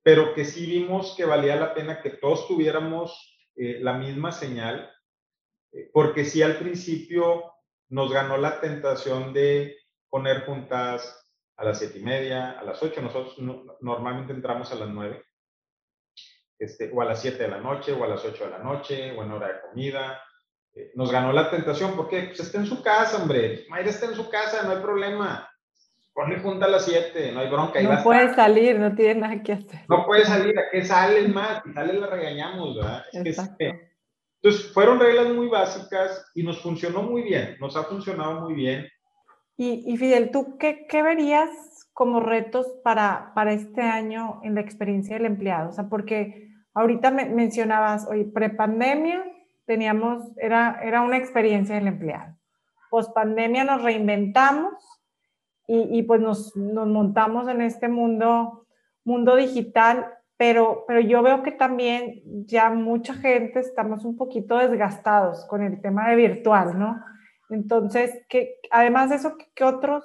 [0.02, 4.90] pero que sí vimos que valía la pena que todos tuviéramos eh, la misma señal,
[5.72, 7.52] eh, porque sí al principio
[7.88, 9.76] nos ganó la tentación de
[10.08, 13.36] poner juntas a las siete y media, a las ocho, nosotros
[13.80, 15.24] normalmente entramos a las nueve,
[16.58, 19.12] este, o a las siete de la noche, o a las ocho de la noche,
[19.16, 20.22] o en hora de comida,
[20.74, 21.96] eh, nos ganó la tentación.
[21.96, 22.22] ¿Por qué?
[22.24, 23.66] Pues está en su casa, hombre.
[23.68, 25.50] Mayra está en su casa, no hay problema.
[26.18, 27.80] Ponle junta a las 7, no hay bronca.
[27.80, 29.82] No puede salir, no tiene nada que hacer.
[29.88, 31.62] No puede salir, ¿a qué sale más?
[31.64, 33.04] Y sale la regañamos, ¿verdad?
[33.12, 38.88] entonces, fueron reglas muy básicas y nos funcionó muy bien, nos ha funcionado muy bien.
[39.56, 41.50] Y, y Fidel, ¿tú qué, qué, verías
[41.92, 45.70] como retos para, para este año en la experiencia del empleado?
[45.70, 49.22] O sea, porque ahorita me mencionabas, oye, prepandemia,
[49.66, 52.34] teníamos, era, era una experiencia del empleado.
[52.90, 54.97] Post pandemia nos reinventamos
[55.68, 58.66] y, y pues nos, nos, montamos en este mundo,
[59.04, 65.44] mundo digital, pero, pero yo veo que también ya mucha gente estamos un poquito desgastados
[65.44, 67.00] con el tema de virtual, ¿no?
[67.50, 70.04] Entonces, que, además de eso, ¿qué otros,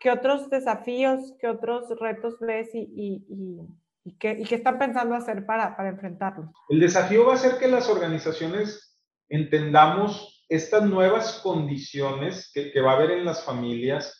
[0.00, 2.88] qué otros desafíos, qué otros retos ves y,
[3.28, 3.66] y
[4.04, 6.52] ¿Y qué, ¿Y qué, están pensando hacer para, para enfrentarlo?
[6.68, 12.92] El desafío va a ser que las organizaciones entendamos estas nuevas condiciones que, que va
[12.92, 14.19] a haber en las familias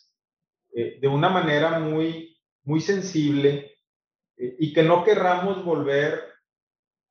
[0.73, 3.77] eh, de una manera muy, muy sensible
[4.37, 6.31] eh, y que no querramos volver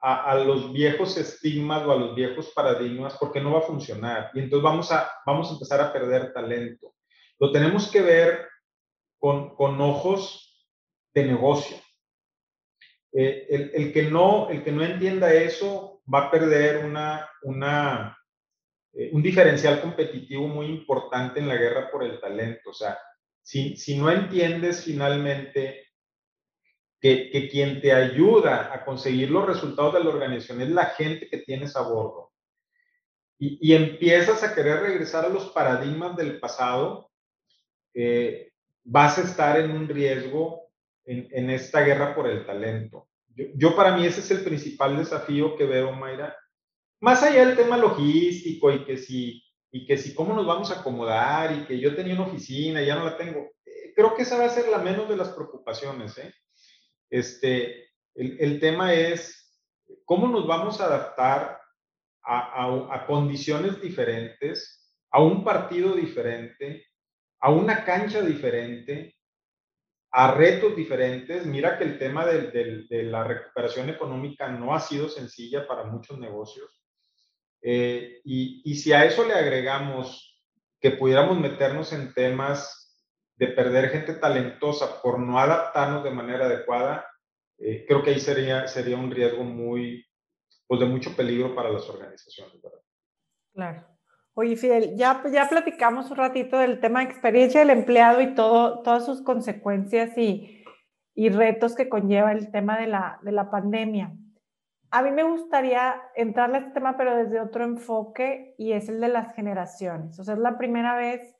[0.03, 4.31] a, los viejos estigmas o a los viejos paradigmas porque no va a funcionar.
[4.33, 6.95] Y entonces vamos a, vamos a empezar a perder talento.
[7.39, 8.49] Lo tenemos que ver
[9.19, 10.67] con, con ojos
[11.13, 11.77] de negocio
[13.13, 18.17] eh, el, el, que no, el que no entienda eso va a perder una, una,
[19.13, 22.71] un diferencial competitivo muy importante en la guerra por el talento.
[22.71, 22.97] O sea,
[23.43, 25.89] si, si no entiendes finalmente
[27.01, 31.29] que, que, quien te ayuda a conseguir los resultados de la organización es la gente
[31.29, 32.31] que tienes a bordo
[33.41, 37.11] y, y empiezas a querer regresar a los paradigmas del pasado,
[37.95, 38.53] eh,
[38.85, 40.69] vas a estar en un riesgo
[41.07, 43.09] en, esta guerra por el talento.
[43.55, 46.37] Yo, para mí ese es el principal desafío que veo, Mayra.
[47.01, 49.43] Más allá del tema logístico y que si,
[49.73, 52.97] y que si cómo nos vamos a acomodar y que yo tenía una oficina ya
[52.97, 56.19] no la tengo, eh, creo que esa va a ser la menos de las preocupaciones.
[56.19, 56.35] ¿eh?
[57.09, 59.61] Este, el, el, tema es
[60.05, 61.61] cómo nos vamos a adaptar
[62.23, 66.87] a, a, a condiciones diferentes, a un partido diferente,
[67.41, 69.17] a una cancha diferente,
[70.13, 71.47] a retos diferentes.
[71.47, 76.80] Mira que el tema de, la recuperación económica no ha sido sencilla para muchos negocios.
[77.63, 80.41] Eh, y, si a eso le agregamos
[80.81, 82.97] que pudiéramos meternos en temas
[83.37, 87.07] de perder gente talentosa por no adaptarnos de manera adecuada,
[87.59, 90.07] eh, creo que ahí sería, sería un riesgo muy,
[90.67, 92.55] pues de mucho peligro para las organizaciones.
[93.53, 93.87] Claro.
[94.35, 98.81] Oye, Fidel, ya, ya platicamos un ratito del tema de experiencia del empleado y todo,
[98.83, 100.65] todas sus consecuencias y,
[101.15, 104.17] y retos que conlleva el tema de la, de la pandemia.
[104.93, 109.01] A mí me gustaría entrarle a este tema, pero desde otro enfoque, y es el
[109.01, 110.19] de las generaciones.
[110.19, 111.37] O sea, es la primera vez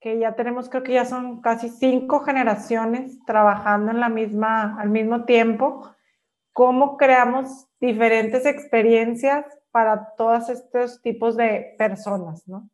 [0.00, 4.90] que ya tenemos, creo que ya son casi cinco generaciones trabajando en la misma, al
[4.90, 5.94] mismo tiempo.
[6.52, 12.68] ¿Cómo creamos diferentes experiencias para todos estos tipos de personas, ¿no?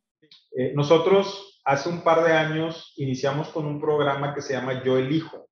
[0.57, 4.97] Eh, nosotros hace un par de años iniciamos con un programa que se llama Yo
[4.97, 5.49] Elijo.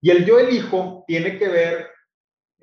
[0.00, 1.91] Y el Yo Elijo tiene que ver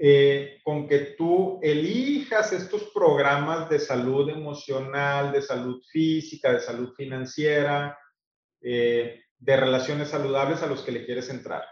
[0.02, 6.94] eh, con que tú elijas estos programas de salud emocional, de salud física, de salud
[6.96, 8.00] financiera,
[8.62, 11.66] eh, de relaciones saludables a los que le quieres entrar.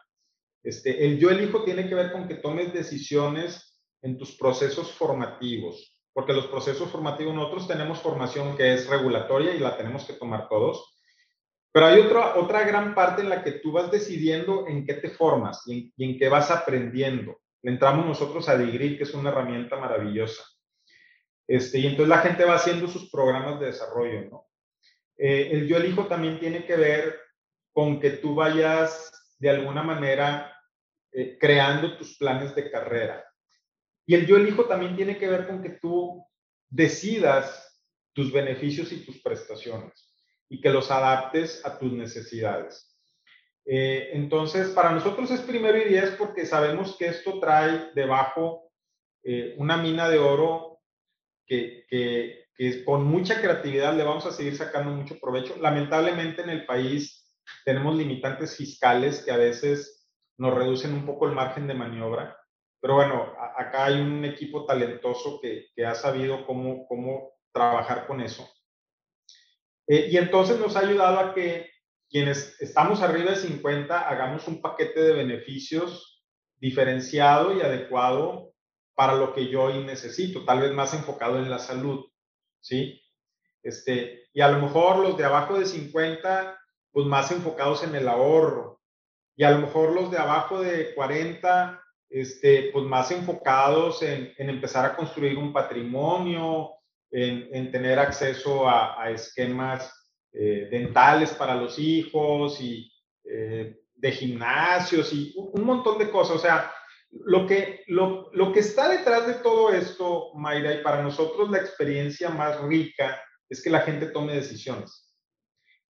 [0.61, 5.97] Este, el yo elijo tiene que ver con que tomes decisiones en tus procesos formativos,
[6.11, 10.49] porque los procesos formativos nosotros tenemos formación que es regulatoria y la tenemos que tomar
[10.49, 10.97] todos,
[11.71, 15.11] pero hay otra, otra gran parte en la que tú vas decidiendo en qué te
[15.11, 19.29] formas y en, y en qué vas aprendiendo entramos nosotros a Degree, que es una
[19.29, 20.43] herramienta maravillosa.
[21.47, 24.47] Este, y entonces la gente va haciendo sus programas de desarrollo, ¿no?
[25.17, 27.19] Eh, el yo elijo también tiene que ver
[27.71, 30.53] con que tú vayas de alguna manera
[31.11, 33.25] eh, creando tus planes de carrera.
[34.05, 36.25] Y el yo elijo también tiene que ver con que tú
[36.69, 37.63] decidas
[38.13, 40.13] tus beneficios y tus prestaciones
[40.49, 42.86] y que los adaptes a tus necesidades.
[43.69, 48.71] Eh, entonces, para nosotros es primero y diez porque sabemos que esto trae debajo
[49.23, 50.79] eh, una mina de oro
[51.45, 52.45] que, que,
[52.85, 55.57] con mucha creatividad le vamos a seguir sacando mucho provecho.
[55.59, 57.29] Lamentablemente en el país
[57.65, 62.37] tenemos limitantes fiscales que a veces nos reducen un poco el margen de maniobra,
[62.81, 68.21] pero bueno, acá hay un equipo talentoso que, que ha sabido cómo, cómo trabajar con
[68.21, 68.49] eso.
[69.87, 71.69] Eh, y entonces nos ha ayudado a que
[72.09, 76.23] quienes estamos arriba de 50 hagamos un paquete de beneficios
[76.59, 78.53] diferenciado y adecuado
[78.95, 82.05] para lo que yo hoy necesito, tal vez más enfocado en la salud,
[82.59, 82.99] ¿sí?
[83.61, 86.57] Este, y a lo mejor los de abajo de 50,
[86.91, 88.81] pues más enfocados en el ahorro,
[89.35, 91.79] y a lo mejor los de abajo de 40,
[92.09, 96.71] este, pues más enfocados en, en empezar a construir un patrimonio,
[97.11, 99.96] en, en tener acceso a, a esquemas
[100.39, 102.91] eh, dentales para los hijos y
[103.23, 106.35] eh, de gimnasios y un montón de cosas.
[106.35, 106.71] O sea,
[107.09, 111.57] lo que, lo, lo que está detrás de todo esto, Mayra, y para nosotros la
[111.57, 113.19] experiencia más rica
[113.49, 115.11] es que la gente tome decisiones.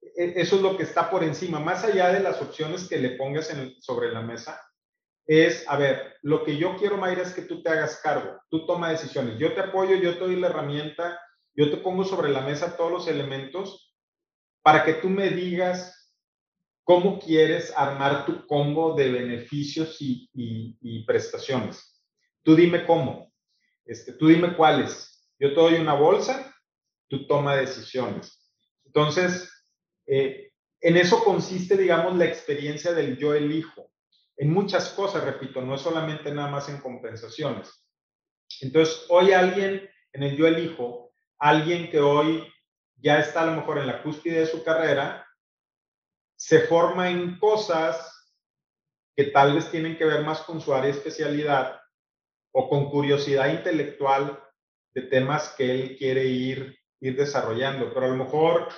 [0.00, 3.16] E, eso es lo que está por encima, más allá de las opciones que le
[3.16, 4.60] pongas sobre la mesa,
[5.26, 8.64] es, a ver, lo que yo quiero, Mayra, es que tú te hagas cargo, tú
[8.64, 11.20] toma decisiones, yo te apoyo, yo te doy la herramienta,
[11.56, 13.85] yo te pongo sobre la mesa todos los elementos
[14.66, 16.12] para que tú me digas
[16.82, 22.02] cómo quieres armar tu combo de beneficios y, prestaciones.
[22.42, 23.32] Tú dime cómo,
[23.84, 25.24] este, tú dime cuáles.
[25.38, 26.52] Yo te doy una bolsa,
[27.06, 28.44] tú toma decisiones.
[28.84, 29.48] Entonces,
[30.04, 30.50] eh,
[30.80, 33.92] en eso consiste, digamos, la experiencia del yo elijo.
[34.36, 37.86] En muchas cosas, repito, no es solamente nada más en compensaciones.
[38.62, 42.42] Entonces, hoy alguien en el yo elijo, alguien que hoy
[42.96, 45.26] ya está a lo mejor en la cúspide de su carrera,
[46.36, 48.12] se forma en cosas
[49.16, 51.80] que tal vez tienen que ver más con su área especialidad
[52.52, 54.42] o con curiosidad intelectual
[54.94, 57.92] de temas que él quiere ir, ir desarrollando.
[57.92, 58.68] Pero a lo mejor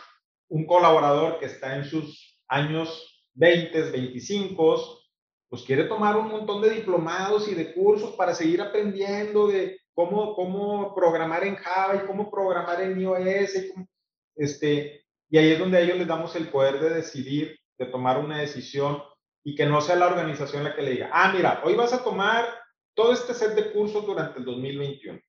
[0.48, 4.98] un colaborador que está en sus años 20, 25,
[5.48, 10.34] pues quiere tomar un montón de diplomados y de cursos para seguir aprendiendo de cómo,
[10.34, 13.54] cómo programar en Java y cómo programar en iOS
[14.38, 18.18] este, y ahí es donde a ellos les damos el poder de decidir, de tomar
[18.18, 19.02] una decisión
[19.44, 22.02] y que no sea la organización la que le diga, ah, mira, hoy vas a
[22.02, 22.46] tomar
[22.94, 25.20] todo este set de cursos durante el 2021.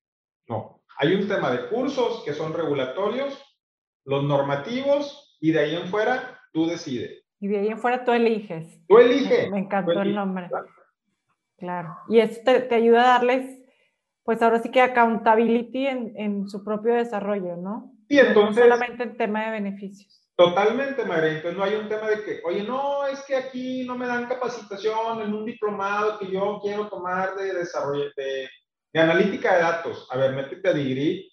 [0.48, 3.38] No, hay un tema de cursos que son regulatorios,
[4.06, 7.24] los normativos y de ahí en fuera tú decides.
[7.40, 8.80] Y de ahí en fuera tú eliges.
[8.88, 9.50] Tú eliges.
[9.52, 10.50] Me encantó el nombre.
[11.58, 11.96] Claro.
[12.10, 13.62] Y eso te, te, ayuda a darles,
[14.24, 17.94] pues ahora sí que accountability en, en su propio desarrollo, ¿no?
[18.10, 18.64] Y entonces...
[18.64, 20.30] solamente el tema de beneficios.
[20.36, 21.32] Totalmente, María.
[21.32, 24.28] Entonces no hay un tema de que, oye, no, es que aquí no me dan
[24.28, 28.50] capacitación en un diplomado que yo quiero tomar de desarrollo, de,
[28.94, 30.08] de analítica de datos.
[30.12, 31.30] A ver, métete a Degree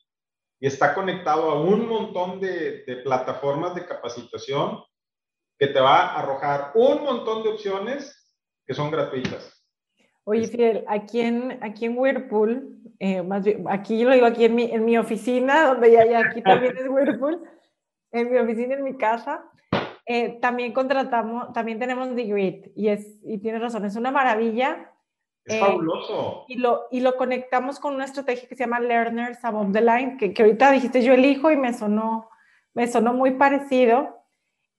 [0.59, 4.83] y está conectado a un montón de, plataformas de capacitación
[5.59, 8.35] que te va a arrojar un montón de opciones
[8.67, 9.56] que son gratuitas.
[10.29, 14.65] Oye, Fidel, aquí en, aquí en Whirlpool, eh, más aquí lo digo aquí en mi,
[14.65, 17.45] en mi oficina, donde ya, ya aquí también es Whirlpool,
[18.11, 19.45] en mi oficina, en mi casa,
[20.05, 24.91] eh, también contratamos, también tenemos The y, es, y tienes razón, es una maravilla.
[25.45, 26.45] Es eh, fabuloso.
[26.49, 30.17] Y lo, y lo conectamos con una estrategia que se llama Learners Above the Line,
[30.19, 32.31] que, que ahorita dijiste yo elijo y me sonó,
[32.75, 34.16] me sonó muy parecido,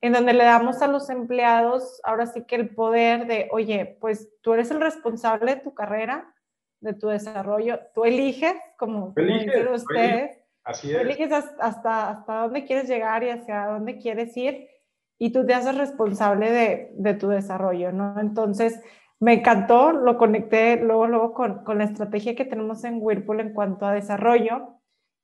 [0.02, 4.30] en donde le damos a los empleados ahora sí que el poder de, oye, pues
[4.41, 6.34] tú eres el responsable de tu carrera,
[6.80, 11.02] de tu desarrollo, tú eliges, como, dicen ustedes, así es.
[11.02, 14.68] eliges hasta, hasta dónde quieres llegar y hacia dónde quieres ir
[15.18, 18.20] y tú te haces responsable de, de tu desarrollo, ¿no?
[18.20, 18.80] Entonces,
[19.20, 23.54] me encantó, lo conecté luego, luego con, con, la estrategia que tenemos en Whirlpool en
[23.54, 24.76] cuanto a desarrollo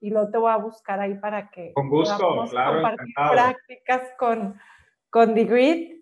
[0.04, 4.60] y luego te voy a buscar ahí para que con gusto, claro, compartir prácticas con,
[5.10, 5.98] con The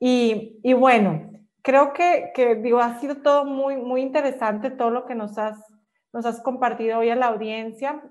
[0.00, 1.30] Y, y bueno,
[1.60, 5.70] creo que, que, digo, ha sido todo muy, muy interesante todo lo que nos has,
[6.14, 8.02] nos has compartido hoy a la audiencia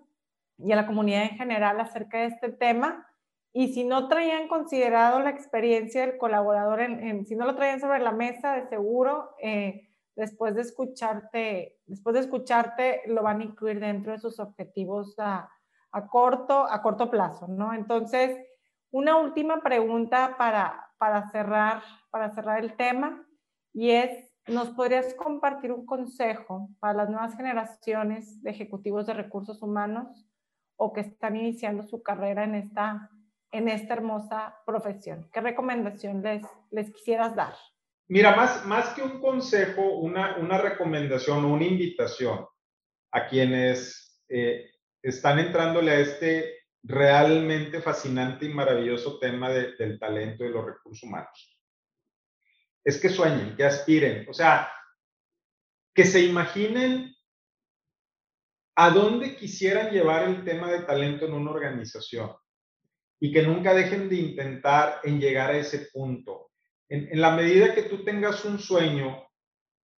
[0.60, 3.08] y a la comunidad en general acerca de este tema.
[3.52, 8.00] Y si no traían considerado la experiencia del colaborador, en, si no lo traían sobre
[8.00, 13.80] la mesa, de seguro, eh, después de escucharte, después de escucharte, lo van a incluir
[13.80, 15.50] dentro de sus objetivos a,
[15.92, 17.74] a corto, a corto plazo, ¿no?
[17.74, 18.38] Entonces,
[18.92, 23.26] una última pregunta para, para, cerrar, para cerrar el tema
[23.74, 29.62] y es, ¿nos podrías compartir un consejo para las nuevas generaciones de ejecutivos de recursos
[29.62, 30.28] humanos
[30.76, 33.10] o que están iniciando su carrera en esta
[33.52, 35.30] en esta hermosa profesión?
[35.32, 37.54] ¿Qué recomendación les, les quisieras dar?
[38.12, 42.46] Mira, más, más que un consejo, una, una recomendación o una invitación
[43.14, 44.70] a quienes eh,
[45.02, 51.58] están entrándole a este realmente fascinante y maravilloso tema del talento y los recursos humanos.
[52.84, 54.70] Es que sueñen, que aspiren, o sea,
[55.96, 57.16] que se imaginen
[58.76, 62.30] a dónde quisieran llevar el tema de talento en una organización
[63.22, 66.51] y que nunca dejen de intentar en llegar a ese punto.
[66.92, 69.26] En, la medida que tú tengas un sueño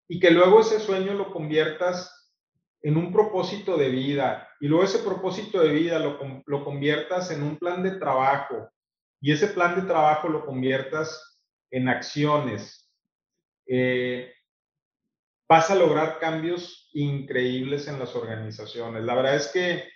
[0.08, 2.32] y que luego ese sueño lo conviertas
[2.82, 7.42] en un propósito de vida y luego ese propósito de vida lo, lo conviertas en
[7.42, 8.70] un plan de trabajo
[9.20, 11.40] y ese plan de trabajo lo conviertas
[11.72, 12.92] en acciones,
[13.66, 14.32] eh,
[15.50, 19.04] vas a lograr cambios increíbles en las organizaciones.
[19.04, 19.90] La verdad es que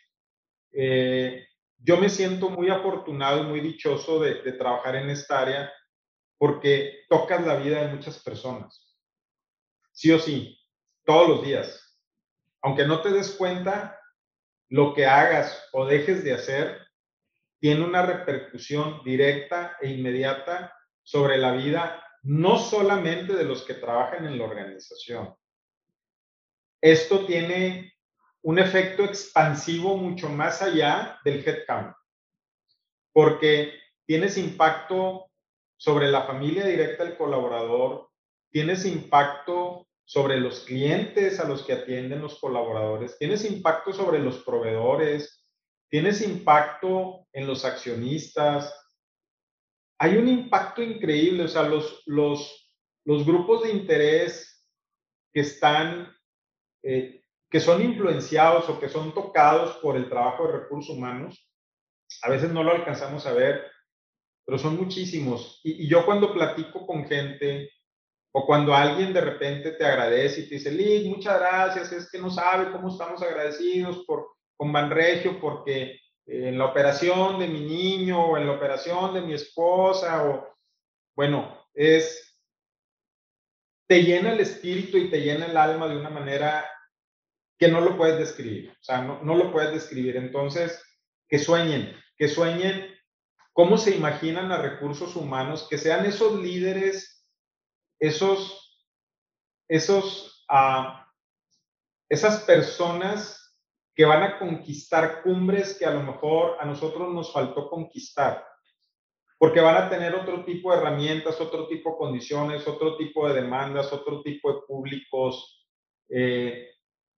[0.72, 1.46] eh,
[1.78, 5.72] yo me siento muy afortunado y muy dichoso de, trabajar en esta área
[6.38, 8.96] porque tocas la vida de muchas personas.
[9.92, 10.60] Sí o sí,
[11.06, 11.98] todos los días.
[12.62, 14.00] Aunque no te des cuenta,
[14.70, 16.88] lo que hagas o dejes de hacer
[17.60, 20.74] tiene una repercusión directa e inmediata
[21.04, 25.36] sobre la vida no solamente de los que trabajan en la organización.
[26.82, 27.94] Esto tiene
[28.42, 31.96] un efecto expansivo mucho más allá del headcount,
[33.14, 33.74] porque
[34.06, 35.27] tienes impacto
[35.78, 38.10] sobre la familia directa del colaborador,
[38.52, 44.40] tienes impacto sobre los clientes a los que atienden los colaboradores, tienes impacto sobre los
[44.40, 45.46] proveedores,
[45.90, 48.74] tienes impacto en los accionistas.
[50.00, 52.74] Hay un impacto increíble, o sea, los, los,
[53.06, 54.66] los grupos de interés
[55.34, 56.16] que están
[56.84, 61.50] eh, que son influenciados o que son tocados por el trabajo de recursos humanos.
[62.24, 63.66] A veces no lo alcanzamos a ver,
[64.48, 65.60] pero son muchísimos.
[65.62, 67.70] Y, yo cuando platico con gente
[68.32, 72.18] o cuando alguien de repente te agradece y te dice, Liz, muchas gracias, es que
[72.18, 74.26] no sabe cómo estamos agradecidos por,
[74.56, 79.22] con Banregio porque eh, en la operación de mi niño o en la operación de
[79.22, 80.48] mi esposa o,
[81.14, 82.40] bueno, es,
[83.86, 86.66] te llena el espíritu y te llena el alma de una manera
[87.60, 90.16] que no lo puedes describir, o sea, no, no lo puedes describir.
[90.16, 90.82] Entonces,
[91.28, 92.97] que sueñen, que sueñen
[93.58, 97.26] cómo se imaginan a recursos humanos, que sean esos líderes,
[98.00, 98.86] esos,
[99.68, 100.94] esos, uh,
[102.08, 103.58] esas personas
[103.96, 108.46] que van a conquistar cumbres que a lo mejor a nosotros nos faltó conquistar,
[109.40, 113.42] porque van a tener otro tipo de herramientas, otro tipo de condiciones, otro tipo de
[113.42, 115.68] demandas, otro tipo de públicos.
[116.10, 116.76] Eh,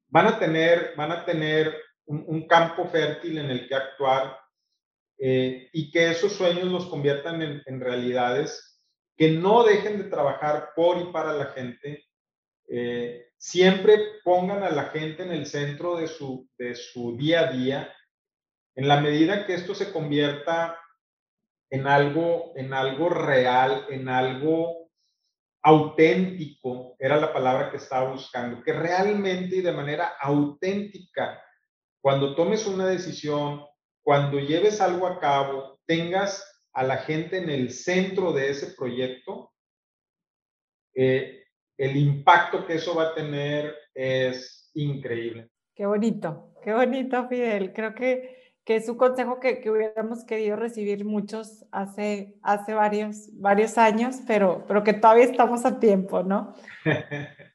[0.07, 4.39] van a tener, van a tener un, campo fértil en el que actuar
[5.19, 8.79] eh, y que esos sueños los conviertan en, realidades,
[9.17, 12.05] que no dejen de trabajar por y para la gente,
[12.69, 17.51] eh, siempre pongan a la gente en el centro de su, de su día a
[17.51, 17.93] día
[18.75, 20.79] En la medida que esto se convierta
[21.69, 24.89] en algo, en algo real, en algo
[25.61, 31.43] auténtico, era la palabra que estaba buscando, que realmente y de manera auténtica,
[32.01, 33.65] cuando tomes una decisión,
[34.03, 39.51] cuando lleves algo a cabo, tengas a la gente en el centro de ese proyecto,
[40.95, 41.43] eh,
[41.77, 45.49] el impacto que eso va a tener es increíble.
[45.75, 47.73] Qué bonito, qué bonito, Fidel.
[47.73, 48.39] Creo que
[48.69, 54.17] que es un consejo que, que, hubiéramos querido recibir muchos hace, hace varios, varios años,
[54.27, 56.53] pero, pero que todavía estamos a tiempo, ¿no?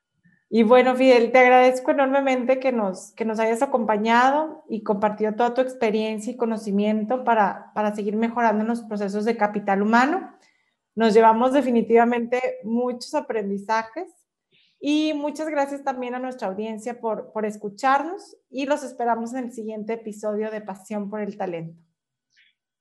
[0.51, 5.55] y bueno, Fidel, te agradezco enormemente que nos, que nos hayas acompañado y compartido toda
[5.55, 10.36] tu experiencia y conocimiento para, para seguir mejorando en los procesos de capital humano.
[10.95, 14.09] Nos llevamos definitivamente muchos aprendizajes
[14.78, 19.53] y muchas gracias también a nuestra audiencia por, por escucharnos y los esperamos en el
[19.53, 21.82] siguiente episodio de Pasión por el Talento.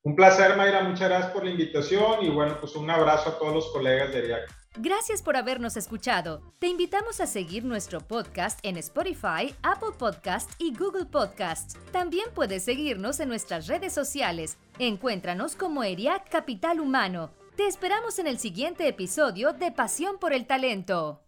[0.04, 0.84] Un placer, Mayra.
[0.84, 4.22] Muchas gracias por la invitación y bueno, pues un abrazo a todos los colegas de
[4.22, 4.63] RIAC.
[4.78, 6.42] Gracias por habernos escuchado.
[6.58, 11.78] Te invitamos a seguir nuestro podcast en Spotify, Apple Podcast y Google Podcasts.
[11.92, 14.58] También puedes seguirnos en nuestras redes sociales.
[14.80, 17.30] Encuéntranos como ERIAC Capital Humano.
[17.56, 21.20] Te esperamos en el siguiente episodio de Pasión por el Talento.